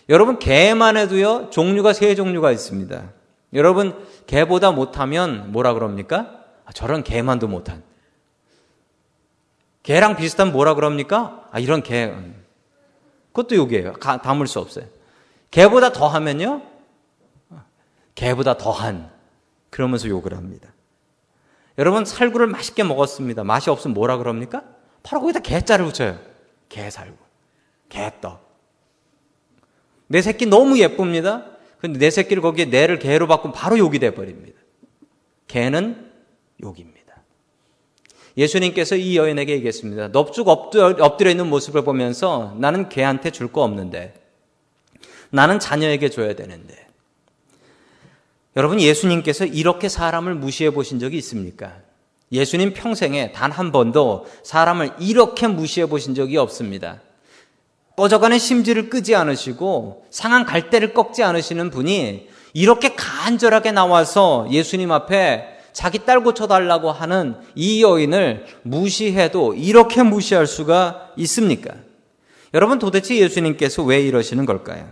여러분 0.09 0.39
개만 0.39 0.97
해도요 0.97 1.51
종류가 1.51 1.93
세 1.93 2.15
종류가 2.15 2.53
있습니다. 2.53 3.13
여러분 3.55 4.07
개보다 4.27 4.73
못하면 4.73 5.53
뭐라 5.53 5.75
그럽니까? 5.75 6.45
아, 6.65 6.73
저런 6.73 7.03
개만도 7.03 7.49
못한. 7.49 7.83
개랑 9.83 10.17
비슷한 10.17 10.51
뭐라 10.51 10.75
그럽니까? 10.75 11.49
아 11.53 11.59
이런 11.59 11.83
개. 11.83 12.13
그것도 13.33 13.57
욕이에요. 13.57 13.95
가, 13.95 14.23
담을 14.23 14.47
수 14.47 14.61
없어요. 14.61 14.87
개보다 15.51 15.93
더 15.93 16.09
하면요 16.09 16.63
개보다 18.15 18.57
더한. 18.57 19.11
그러면서 19.71 20.09
욕을 20.09 20.35
합니다. 20.37 20.73
여러분 21.79 22.05
살구를 22.05 22.47
맛있게 22.47 22.85
먹었습니다. 22.85 23.43
맛이 23.43 23.71
없으면 23.71 23.95
뭐라 23.95 24.17
그럽니까? 24.19 24.63
바로 25.03 25.21
거기다 25.21 25.41
개자를 25.41 25.85
붙여요. 25.87 26.19
개살구, 26.69 27.17
개떡. 27.89 28.41
내 30.07 30.23
새끼 30.23 30.47
너무 30.47 30.79
예쁩니다. 30.79 31.47
근데 31.79 31.99
내 31.99 32.11
새끼를 32.11 32.43
거기에 32.43 32.67
내를 32.67 32.99
개로 32.99 33.27
바꾸면 33.27 33.53
바로 33.53 33.77
욕이 33.79 33.99
돼 33.99 34.15
버립니다. 34.15 34.59
개는 35.49 36.13
욕입니다. 36.63 37.23
예수님께서 38.37 38.97
이 38.97 39.17
여인에게 39.17 39.53
얘기했습니다. 39.55 40.09
넙죽 40.09 40.49
엎드려 40.49 41.31
있는 41.31 41.49
모습을 41.49 41.83
보면서 41.85 42.55
나는 42.59 42.89
개한테 42.89 43.31
줄 43.31 43.49
거 43.53 43.63
없는데 43.63 44.15
나는 45.31 45.59
자녀에게 45.59 46.09
줘야 46.11 46.35
되는데 46.35 46.84
여러분 48.57 48.81
예수님께서 48.81 49.45
이렇게 49.47 49.89
사람을 49.89 50.35
무시해 50.35 50.71
보신 50.71 50.99
적이 50.99 51.19
있습니까? 51.19 51.73
예수님 52.33 52.73
평생에 52.75 53.33
단 53.33 53.53
한 53.53 53.71
번도 53.73 54.27
사람을 54.43 54.95
이렇게 54.99 55.47
무시해 55.47 55.87
보신 55.87 56.15
적이 56.15 56.39
없습니다. 56.39 57.01
꺼져가는 57.97 58.37
심지를 58.39 58.91
끄지 58.91 59.15
않으시고 59.15 60.07
상한 60.11 60.45
갈대를 60.45 60.95
꺾지 60.95 61.23
않으시는 61.23 61.71
분이 61.71 62.29
이렇게 62.53 62.95
간절하게 62.97 63.71
나와서 63.73 64.47
예수님 64.51 64.91
앞에 64.91 65.59
자기 65.73 66.05
딸 66.05 66.23
고쳐달라고 66.23 66.91
하는 66.91 67.37
이 67.55 67.83
여인을 67.83 68.47
무시해도 68.63 69.55
이렇게 69.55 70.03
무시할 70.03 70.47
수가 70.47 71.11
있습니까? 71.17 71.75
여러분 72.53 72.79
도대체 72.79 73.17
예수님께서 73.17 73.83
왜 73.85 74.01
이러시는 74.01 74.47
걸까요? 74.47 74.89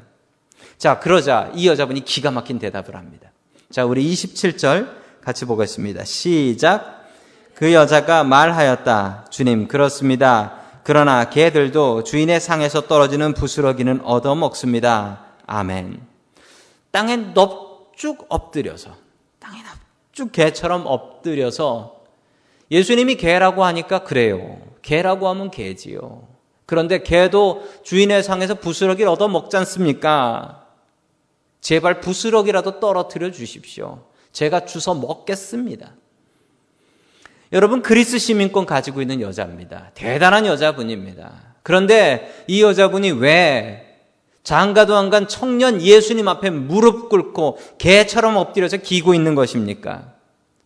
자, 0.79 0.99
그러자 1.01 1.51
이 1.55 1.69
여자분이 1.69 2.05
기가 2.05 2.31
막힌 2.33 2.59
대답을 2.59 2.97
합니다. 2.97 3.32
자, 3.73 3.87
우리 3.87 4.05
27절 4.13 4.87
같이 5.23 5.47
보겠습니다. 5.47 6.05
시작. 6.05 7.07
그 7.55 7.73
여자가 7.73 8.23
말하였다. 8.23 9.25
주님, 9.31 9.67
그렇습니다. 9.67 10.59
그러나 10.83 11.31
개들도 11.31 12.05
주인의 12.05 12.39
상에서 12.39 12.83
떨어지는 12.83 13.33
부스러기는 13.33 14.03
얻어먹습니다. 14.05 15.25
아멘. 15.47 16.03
땅에 16.91 17.17
넙죽 17.17 18.27
엎드려서, 18.29 18.91
땅에 19.39 19.63
넙죽 19.63 20.33
개처럼 20.33 20.83
엎드려서 20.85 22.03
예수님이 22.71 23.15
개라고 23.15 23.65
하니까 23.65 24.01
그래요. 24.01 24.59
개라고 24.83 25.29
하면 25.29 25.51
개지요. 25.51 26.29
그런데 26.67 27.03
개도 27.03 27.67
주인의 27.85 28.23
상에서 28.23 28.53
부스러기를 28.55 29.11
얻어 29.11 29.29
먹지 29.29 29.57
않습니까? 29.57 30.62
제발 31.63 32.01
부스러기라도 32.01 32.81
떨어뜨려 32.81 33.31
주십시오. 33.31 34.05
제가 34.33 34.67
주워 34.67 34.95
먹겠습니다. 34.95 35.95
여러분 37.53 37.83
그리스 37.83 38.19
시민권 38.19 38.67
가지고 38.67 39.01
있는 39.01 39.21
여자입니다. 39.21 39.93
대단한 39.95 40.45
여자분입니다. 40.45 41.55
그런데 41.63 42.45
이 42.49 42.63
여자분이 42.63 43.13
왜 43.13 43.89
장가도 44.43 44.97
안 44.97 45.09
간 45.11 45.29
청년 45.29 45.81
예수님 45.81 46.27
앞에 46.27 46.51
무릎 46.51 47.09
꿇고 47.09 47.59
개처럼 47.79 48.37
엎드려서 48.37 48.79
기고 48.79 49.15
있는 49.15 49.37
것입니까? 49.37 50.15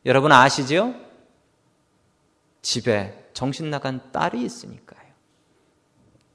여러분 0.06 0.32
아시죠? 0.32 0.94
집에 2.62 3.28
정신 3.34 3.68
나간 3.68 4.00
딸이 4.12 4.40
있으니까요. 4.42 5.06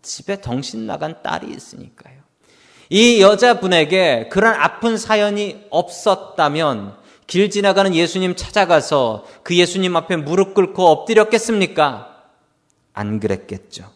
집에 0.04 0.39
정신 0.39 0.86
나간 0.86 1.24
딸이 1.24 1.50
있으니까요. 1.50 2.21
이 2.93 3.21
여자분에게 3.21 4.27
그런 4.30 4.54
아픈 4.54 4.97
사연이 4.97 5.65
없었다면 5.69 6.97
길 7.25 7.49
지나가는 7.49 7.95
예수님 7.95 8.36
찾아가서 8.36 9.25
그 9.43 9.56
예수님 9.56 9.95
앞에 9.95 10.17
무릎 10.17 10.54
꿇고 10.54 10.86
엎드렸겠습니까? 10.88 12.25
안 12.91 13.21
그랬겠죠. 13.21 13.89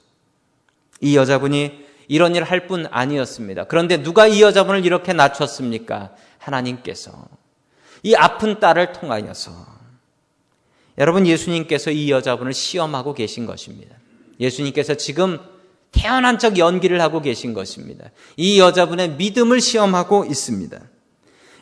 이 1.02 1.18
여자분이 1.18 1.84
이런 2.08 2.36
일할뿐 2.38 2.88
아니었습니다. 2.90 3.66
그런데 3.66 4.02
누가 4.02 4.28
이 4.28 4.42
여자분을 4.42 4.86
이렇게 4.86 5.12
낮췄습니까? 5.12 6.16
하나님께서. 6.38 7.28
이 8.02 8.16
아픈 8.16 8.62
딸을 8.62 8.94
통하여서. 8.94 9.52
여러분, 11.00 11.28
예수님께서 11.28 11.92
이 11.92 12.12
여자분을 12.12 12.54
시험하고 12.54 13.14
계신 13.14 13.46
것입니다. 13.46 13.98
예수님께서 14.40 14.94
지금 14.94 15.40
태어난 15.96 16.38
척 16.38 16.58
연기를 16.58 17.02
하고 17.02 17.22
계신 17.22 17.54
것입니다. 17.54 18.10
이 18.36 18.60
여자분의 18.60 19.12
믿음을 19.12 19.62
시험하고 19.62 20.26
있습니다. 20.26 20.80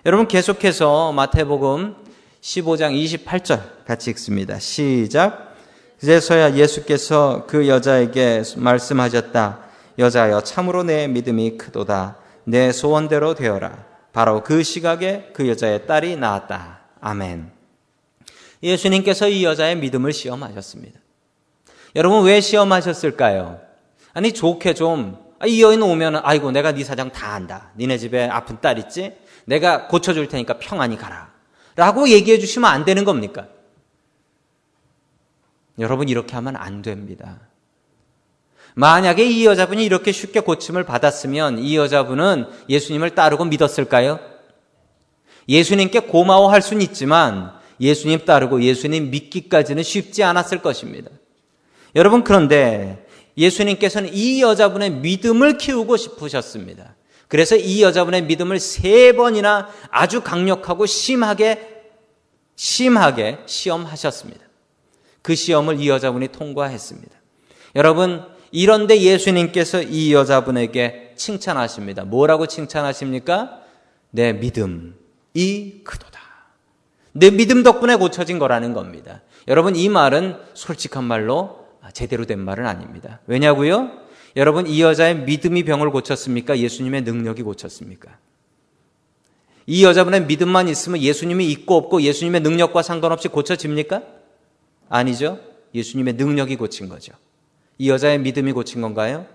여러분 0.06 0.28
계속해서 0.28 1.14
마태복음 1.14 1.96
15장 2.42 3.24
28절 3.26 3.86
같이 3.86 4.10
읽습니다. 4.10 4.60
시작. 4.60 5.56
그제서야 6.00 6.56
예수께서 6.56 7.46
그 7.48 7.70
여자에게 7.70 8.44
말씀하셨다. 8.58 9.60
여자여 10.00 10.42
참으로 10.42 10.84
내 10.84 11.08
믿음이 11.08 11.58
크도다. 11.58 12.18
내 12.44 12.74
소원대로 12.74 13.36
되어라. 13.36 13.86
바로 14.12 14.44
그 14.44 14.64
시각에 14.64 15.30
그 15.34 15.48
여자의 15.48 15.88
딸이 15.88 16.18
나왔다. 16.18 16.82
아멘. 17.00 17.50
예수님께서 18.62 19.30
이 19.30 19.46
여자의 19.46 19.78
믿음을 19.78 20.12
시험하셨습니다. 20.12 21.00
여러분 21.96 22.26
왜 22.26 22.42
시험하셨을까요? 22.42 23.73
아니 24.14 24.32
좋게 24.34 24.74
좀이 24.76 25.14
아, 25.40 25.48
여인 25.60 25.82
오면 25.82 26.22
아이고 26.24 26.52
내가 26.52 26.72
네 26.72 26.84
사정 26.84 27.12
다 27.12 27.34
안다. 27.34 27.72
니네 27.78 27.98
집에 27.98 28.28
아픈 28.28 28.62
딸 28.62 28.78
있지? 28.80 29.14
내가 29.46 29.88
고쳐줄 29.88 30.28
테니까 30.28 30.58
평안히 30.60 30.98
가라. 30.98 31.32
라고 31.76 32.08
얘기해 32.08 32.40
주시면 32.40 32.70
안 32.70 32.86
되는 32.86 33.04
겁니까? 33.04 33.48
여러분, 35.80 36.08
이렇게 36.08 36.36
하면 36.36 36.56
안 36.56 36.82
됩니다. 36.82 37.40
만약에 38.76 39.26
이 39.26 39.46
여자분이 39.46 39.84
이렇게 39.84 40.12
쉽게 40.12 40.40
고침을 40.40 40.84
받았으면 40.84 41.60
이 41.60 41.78
여자분은 41.78 42.48
예수님을 42.70 43.12
따르고 43.16 43.46
믿었을까요? 43.46 44.20
예수님께 45.50 46.02
고마워할 46.02 46.62
수는 46.62 46.82
있지만 46.84 47.54
예수님 47.80 48.26
따르고 48.26 48.62
예수님 48.62 49.12
믿기까지는 49.12 49.84
쉽지 49.84 50.24
않았을 50.24 50.62
것입니다. 50.62 51.10
여러분, 51.96 52.24
그런데 52.24 53.06
예수님께서는 53.38 54.14
이 54.14 54.42
여자분의 54.42 54.92
믿음을 54.92 55.58
키우고 55.58 55.98
싶으셨습니다. 55.98 56.96
그래서 57.28 57.56
이 57.56 57.82
여자분의 57.82 58.24
믿음을 58.24 58.60
세 58.60 59.14
번이나 59.14 59.70
아주 59.90 60.22
강력하고 60.22 60.86
심하게, 60.86 61.84
심하게 62.56 63.40
시험하셨습니다. 63.46 64.46
그 65.24 65.34
시험을 65.34 65.80
이 65.80 65.90
여자분이 65.90 66.28
통과했습니다. 66.28 67.12
여러분, 67.76 68.24
이런데 68.52 69.02
예수님께서 69.02 69.82
이 69.82 70.14
여자분에게 70.14 71.14
칭찬하십니다. 71.16 72.04
뭐라고 72.04 72.46
칭찬하십니까? 72.46 73.62
내 74.12 74.34
믿음이 74.34 74.94
크도다. 75.84 76.20
내 77.14 77.32
믿음 77.32 77.64
덕분에 77.64 77.96
고쳐진 77.96 78.38
거라는 78.38 78.74
겁니다. 78.74 79.22
여러분, 79.48 79.76
이 79.76 79.90
말은 79.90 80.38
솔직한 80.54 81.04
말로 81.04 81.63
제대로 81.94 82.26
된 82.26 82.40
말은 82.40 82.66
아닙니다. 82.66 83.20
왜냐고요? 83.28 83.92
여러분 84.36 84.68
이 84.68 84.82
여자의 84.82 85.16
믿음이 85.16 85.64
병을 85.64 85.92
고쳤습니까? 85.92 86.58
예수님의 86.58 87.04
능력이 87.04 87.44
고쳤습니까? 87.44 88.18
이 89.66 89.84
여자분의 89.84 90.26
믿음만 90.26 90.68
있으면 90.68 91.02
예수님이 91.02 91.50
있고 91.52 91.78
없고 91.78 92.02
예수님의 92.02 92.42
능력과 92.42 92.82
상관없이 92.82 93.28
고쳐집니까? 93.28 94.02
아니죠. 94.90 95.40
예수님의 95.74 96.14
능력이 96.16 96.56
고친 96.56 96.90
거죠. 96.90 97.14
이 97.78 97.90
여자의 97.90 98.20
믿음이 98.20 98.52
고친 98.52 98.82
건가요? 98.82 99.26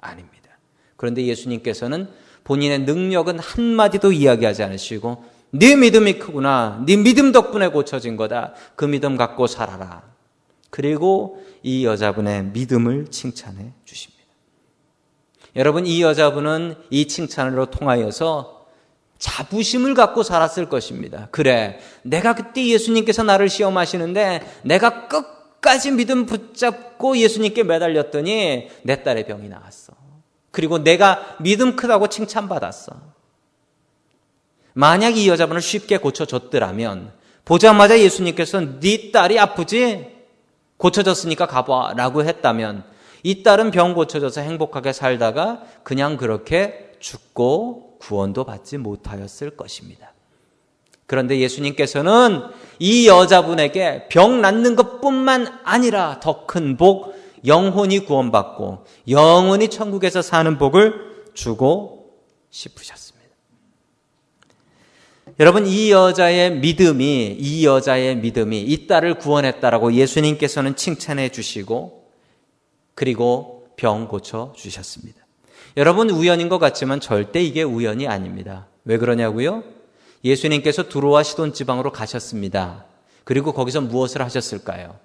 아닙니다. 0.00 0.50
그런데 0.96 1.24
예수님께서는 1.26 2.08
본인의 2.44 2.80
능력은 2.80 3.38
한마디도 3.38 4.12
이야기하지 4.12 4.62
않으시고 4.62 5.24
네 5.50 5.76
믿음이 5.76 6.14
크구나. 6.18 6.82
네 6.86 6.96
믿음 6.96 7.32
덕분에 7.32 7.68
고쳐진 7.68 8.16
거다. 8.16 8.54
그 8.76 8.84
믿음 8.84 9.16
갖고 9.16 9.46
살아라. 9.46 10.09
그리고 10.70 11.42
이 11.62 11.84
여자분의 11.84 12.44
믿음을 12.44 13.08
칭찬해 13.08 13.72
주십니다. 13.84 14.24
여러분, 15.56 15.84
이 15.86 16.00
여자분은 16.00 16.76
이 16.90 17.08
칭찬으로 17.08 17.66
통하여서 17.66 18.66
자부심을 19.18 19.94
갖고 19.94 20.22
살았을 20.22 20.68
것입니다. 20.68 21.28
그래, 21.30 21.78
내가 22.02 22.34
그때 22.34 22.66
예수님께서 22.66 23.22
나를 23.22 23.48
시험하시는데 23.48 24.60
내가 24.62 25.08
끝까지 25.08 25.90
믿음 25.90 26.24
붙잡고 26.24 27.18
예수님께 27.18 27.64
매달렸더니 27.64 28.70
내 28.82 29.02
딸의 29.02 29.26
병이 29.26 29.48
나았어. 29.48 29.92
그리고 30.50 30.82
내가 30.82 31.36
믿음 31.40 31.76
크다고 31.76 32.08
칭찬받았어. 32.08 32.92
만약 34.72 35.16
이 35.16 35.28
여자분을 35.28 35.60
쉽게 35.60 35.98
고쳐줬더라면 35.98 37.12
보자마자 37.44 37.98
예수님께서 37.98 38.80
네 38.80 39.10
딸이 39.10 39.38
아프지? 39.38 40.19
고쳐졌으니까 40.80 41.46
가봐 41.46 41.94
라고 41.96 42.24
했다면 42.24 42.84
이 43.22 43.42
딸은 43.42 43.70
병 43.70 43.94
고쳐져서 43.94 44.40
행복하게 44.40 44.92
살다가 44.92 45.62
그냥 45.82 46.16
그렇게 46.16 46.92
죽고 46.98 47.98
구원도 48.00 48.44
받지 48.44 48.78
못하였을 48.78 49.50
것입니다. 49.56 50.12
그런데 51.06 51.38
예수님께서는 51.40 52.42
이 52.78 53.08
여자분에게 53.08 54.08
병 54.08 54.40
낫는 54.40 54.76
것 54.76 55.00
뿐만 55.00 55.46
아니라 55.64 56.20
더 56.20 56.46
큰 56.46 56.76
복, 56.76 57.14
영혼이 57.44 58.00
구원받고 58.00 58.84
영원히 59.08 59.68
천국에서 59.68 60.22
사는 60.22 60.56
복을 60.56 60.94
주고 61.34 62.14
싶으셨습니다. 62.50 63.09
여러분, 65.40 65.66
이 65.66 65.90
여자의 65.90 66.52
믿음이, 66.52 67.36
이 67.38 67.64
여자의 67.64 68.14
믿음이 68.16 68.60
이 68.60 68.86
딸을 68.86 69.14
구원했다라고 69.14 69.94
예수님께서는 69.94 70.76
칭찬해 70.76 71.30
주시고, 71.30 72.04
그리고 72.94 73.66
병 73.76 74.06
고쳐 74.06 74.52
주셨습니다. 74.54 75.18
여러분, 75.78 76.10
우연인 76.10 76.50
것 76.50 76.58
같지만 76.58 77.00
절대 77.00 77.42
이게 77.42 77.62
우연이 77.62 78.06
아닙니다. 78.06 78.66
왜 78.84 78.98
그러냐고요? 78.98 79.64
예수님께서 80.24 80.90
두로와 80.90 81.22
시돈 81.22 81.54
지방으로 81.54 81.90
가셨습니다. 81.90 82.84
그리고 83.24 83.54
거기서 83.54 83.80
무엇을 83.80 84.20
하셨을까요? 84.20 84.96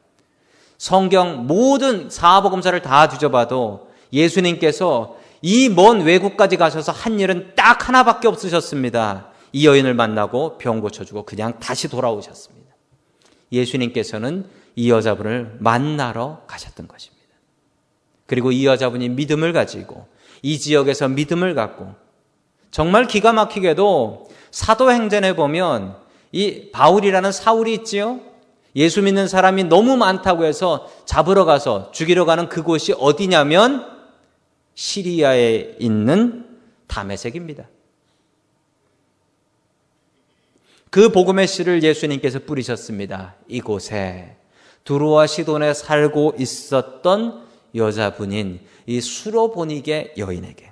성경 0.78 1.48
모든 1.48 2.10
사복음사를 2.10 2.82
다 2.82 3.08
뒤져봐도 3.08 3.90
예수님께서 4.12 5.16
이 5.42 5.70
먼 5.70 6.02
외국까지 6.02 6.58
가셔서 6.58 6.92
한 6.92 7.22
일은 7.22 7.54
딱 7.56 7.88
하나밖에 7.88 8.28
없으셨습니다. 8.28 9.30
이 9.56 9.66
여인을 9.66 9.94
만나고 9.94 10.58
병 10.58 10.82
고쳐주고 10.82 11.24
그냥 11.24 11.62
다시 11.62 11.88
돌아오셨습니다. 11.88 12.76
예수님께서는 13.54 14.50
이 14.76 14.92
여자분을 14.92 15.56
만나러 15.60 16.42
가셨던 16.46 16.90
것입니다. 16.90 17.26
그리고 18.26 18.52
이 18.52 18.66
여자분이 18.66 19.08
믿음을 19.08 19.54
가지고 19.54 20.08
이 20.42 20.60
지역에서 20.60 21.08
믿음을 21.08 21.56
갖고 21.56 21.96
정말 22.70 23.08
기가 23.08 23.32
막히게도 23.32 24.28
사도행전에 24.52 25.38
보면 25.38 25.96
이 26.34 26.70
바울이라는 26.74 27.32
사울이 27.32 27.74
있지요. 27.76 28.20
예수 28.76 29.02
믿는 29.02 29.30
사람이 29.30 29.64
너무 29.64 29.96
많다고 29.96 30.44
해서 30.44 30.92
잡으러 31.06 31.46
가서 31.46 31.92
죽이러 31.92 32.26
가는 32.26 32.50
그곳이 32.50 32.94
어디냐면 33.00 33.86
시리아에 34.74 35.78
있는 35.80 36.46
다메색입니다. 36.88 37.70
그 40.90 41.10
복음의 41.10 41.48
씨를 41.48 41.84
예수님께서 41.84 42.40
뿌리셨습니다. 42.40 43.36
이곳에 43.48 44.38
두루와 44.84 45.28
시돈에 45.28 45.74
살고 45.74 46.36
있었던 46.38 47.46
여자분인 47.76 48.62
이 48.86 49.02
수로보니게 49.02 50.14
여인에게 50.18 50.72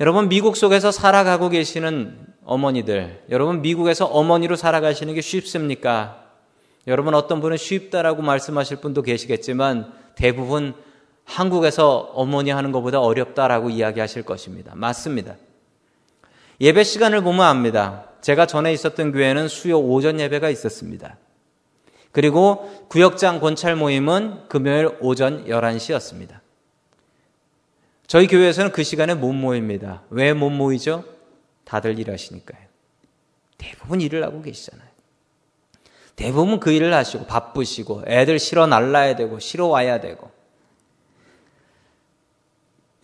여러분 0.00 0.28
미국 0.28 0.56
속에서 0.56 0.92
살아가고 0.92 1.48
계시는 1.48 2.16
어머니들 2.44 3.24
여러분 3.30 3.60
미국에서 3.62 4.06
어머니로 4.06 4.56
살아가시는 4.56 5.14
게 5.14 5.20
쉽습니까? 5.20 6.24
여러분 6.86 7.14
어떤 7.14 7.40
분은 7.40 7.56
쉽다라고 7.56 8.22
말씀하실 8.22 8.78
분도 8.78 9.02
계시겠지만 9.02 9.92
대부분 10.14 10.74
한국에서 11.24 12.12
어머니 12.14 12.50
하는 12.50 12.72
것보다 12.72 13.00
어렵다라고 13.00 13.68
이야기하실 13.68 14.22
것입니다. 14.22 14.72
맞습니다. 14.74 15.34
예배 16.60 16.84
시간을 16.84 17.22
보면 17.22 17.46
압니다. 17.46 18.04
제가 18.20 18.46
전에 18.46 18.72
있었던 18.72 19.12
교회는 19.12 19.48
수요 19.48 19.78
오전 19.78 20.18
예배가 20.20 20.50
있었습니다. 20.50 21.16
그리고 22.10 22.86
구역장 22.88 23.38
권찰 23.40 23.76
모임은 23.76 24.48
금요일 24.48 24.90
오전 25.00 25.44
11시였습니다. 25.46 26.40
저희 28.06 28.26
교회에서는 28.26 28.72
그 28.72 28.82
시간에 28.82 29.14
못 29.14 29.32
모입니다. 29.32 30.02
왜 30.10 30.32
못 30.32 30.50
모이죠? 30.50 31.04
다들 31.64 31.98
일하시니까요. 31.98 32.66
대부분 33.58 34.00
일을 34.00 34.24
하고 34.24 34.40
계시잖아요. 34.40 34.88
대부분 36.16 36.58
그 36.58 36.72
일을 36.72 36.92
하시고 36.94 37.26
바쁘시고 37.26 38.04
애들 38.06 38.38
실어 38.38 38.66
날라야 38.66 39.14
되고 39.14 39.38
실어 39.38 39.66
와야 39.66 40.00
되고 40.00 40.30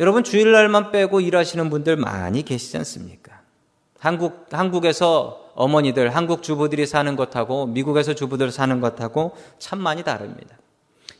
여러분 0.00 0.24
주일날만 0.24 0.90
빼고 0.90 1.20
일하시는 1.20 1.70
분들 1.70 1.96
많이 1.96 2.42
계시지 2.42 2.76
않습니까? 2.78 3.33
한국 4.04 4.48
한국에서 4.50 5.40
어머니들 5.54 6.14
한국 6.14 6.42
주부들이 6.42 6.84
사는 6.84 7.16
것하고 7.16 7.64
미국에서 7.64 8.12
주부들 8.12 8.52
사는 8.52 8.78
것하고 8.82 9.34
참 9.58 9.78
많이 9.78 10.02
다릅니다. 10.02 10.58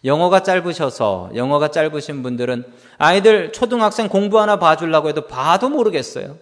영어가 0.05 0.43
짧으셔서 0.43 1.31
영어가 1.35 1.69
짧으신 1.69 2.23
분들은 2.23 2.67
아이들 2.99 3.53
초등학생 3.53 4.11
공부 4.11 4.39
하나 4.39 4.59
봐주려고 4.59 5.09
해도 5.09 5.27
봐도 5.27 5.71
모르겠어요. 5.71 6.37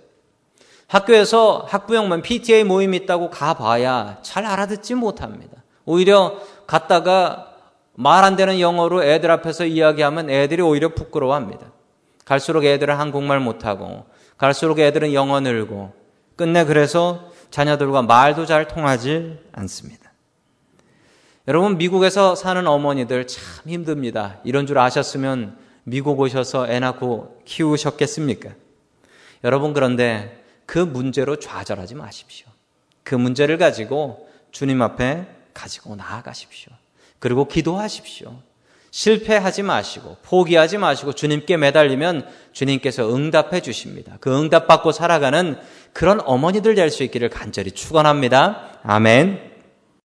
학교에서 0.88 1.64
학부형만 1.68 2.22
PTA 2.22 2.64
모임 2.64 2.92
있다고 2.94 3.31
가봐야 3.31 4.18
잘 4.22 4.44
알아듣지 4.44 4.96
못합니다. 4.96 5.62
오히려 5.85 6.40
갔다가 6.66 7.50
말 7.94 8.24
안 8.24 8.35
되는 8.35 8.59
영어로 8.59 9.05
애들 9.05 9.31
앞에서 9.31 9.64
이야기하면 9.64 10.28
애들이 10.28 10.61
오히려 10.61 10.88
부끄러워합니다. 10.88 11.70
갈수록 12.24 12.64
애들은 12.64 12.96
한국말 12.96 13.38
못하고 13.38 14.07
갈수록 14.37 14.81
애들은 14.81 15.12
영어 15.12 15.38
늘고 15.38 16.02
끝내 16.37 16.64
그래서 16.64 17.31
자녀들과 17.51 18.03
말도 18.03 18.47
잘 18.47 18.66
통하지 18.68 19.38
않습니다. 19.53 20.12
여러분 21.49 21.77
미국에서 21.77 22.35
사는 22.35 22.66
어머니들 22.66 23.27
참 23.27 23.42
힘듭니다. 23.66 24.38
이런 24.45 24.66
줄 24.66 24.79
아셨으면 24.79 25.59
미국 25.85 26.21
오셔서 26.21 26.68
애 26.68 26.79
낳고 26.79 27.42
키우셨겠습니까? 27.45 28.51
여러분 29.45 29.73
그런데 29.73 30.45
그 30.66 30.79
문제로 30.79 31.37
좌절하지 31.37 31.97
마십시오. 31.97 32.47
그 33.03 33.14
문제를 33.14 33.59
가지고 33.59 34.29
주님 34.53 34.81
앞에 34.81 35.27
가지고 35.53 35.97
나아가십시오. 35.97 36.73
그리고 37.18 37.47
기도하십시오. 37.47 38.40
실패하지 38.92 39.62
마시고 39.62 40.18
포기하지 40.22 40.76
마시고 40.76 41.14
주님께 41.14 41.57
매달리면 41.57 42.26
주님께서 42.52 43.12
응답해 43.12 43.61
주십니다. 43.62 44.18
그 44.20 44.38
응답 44.38 44.66
받고 44.68 44.92
살아가는 44.92 45.57
그런 45.92 46.20
어머니들 46.24 46.74
될 46.74 46.90
수 46.90 47.02
있기를 47.02 47.31
간절히 47.31 47.70
축원합니다. 47.70 48.81
아멘. 48.83 49.52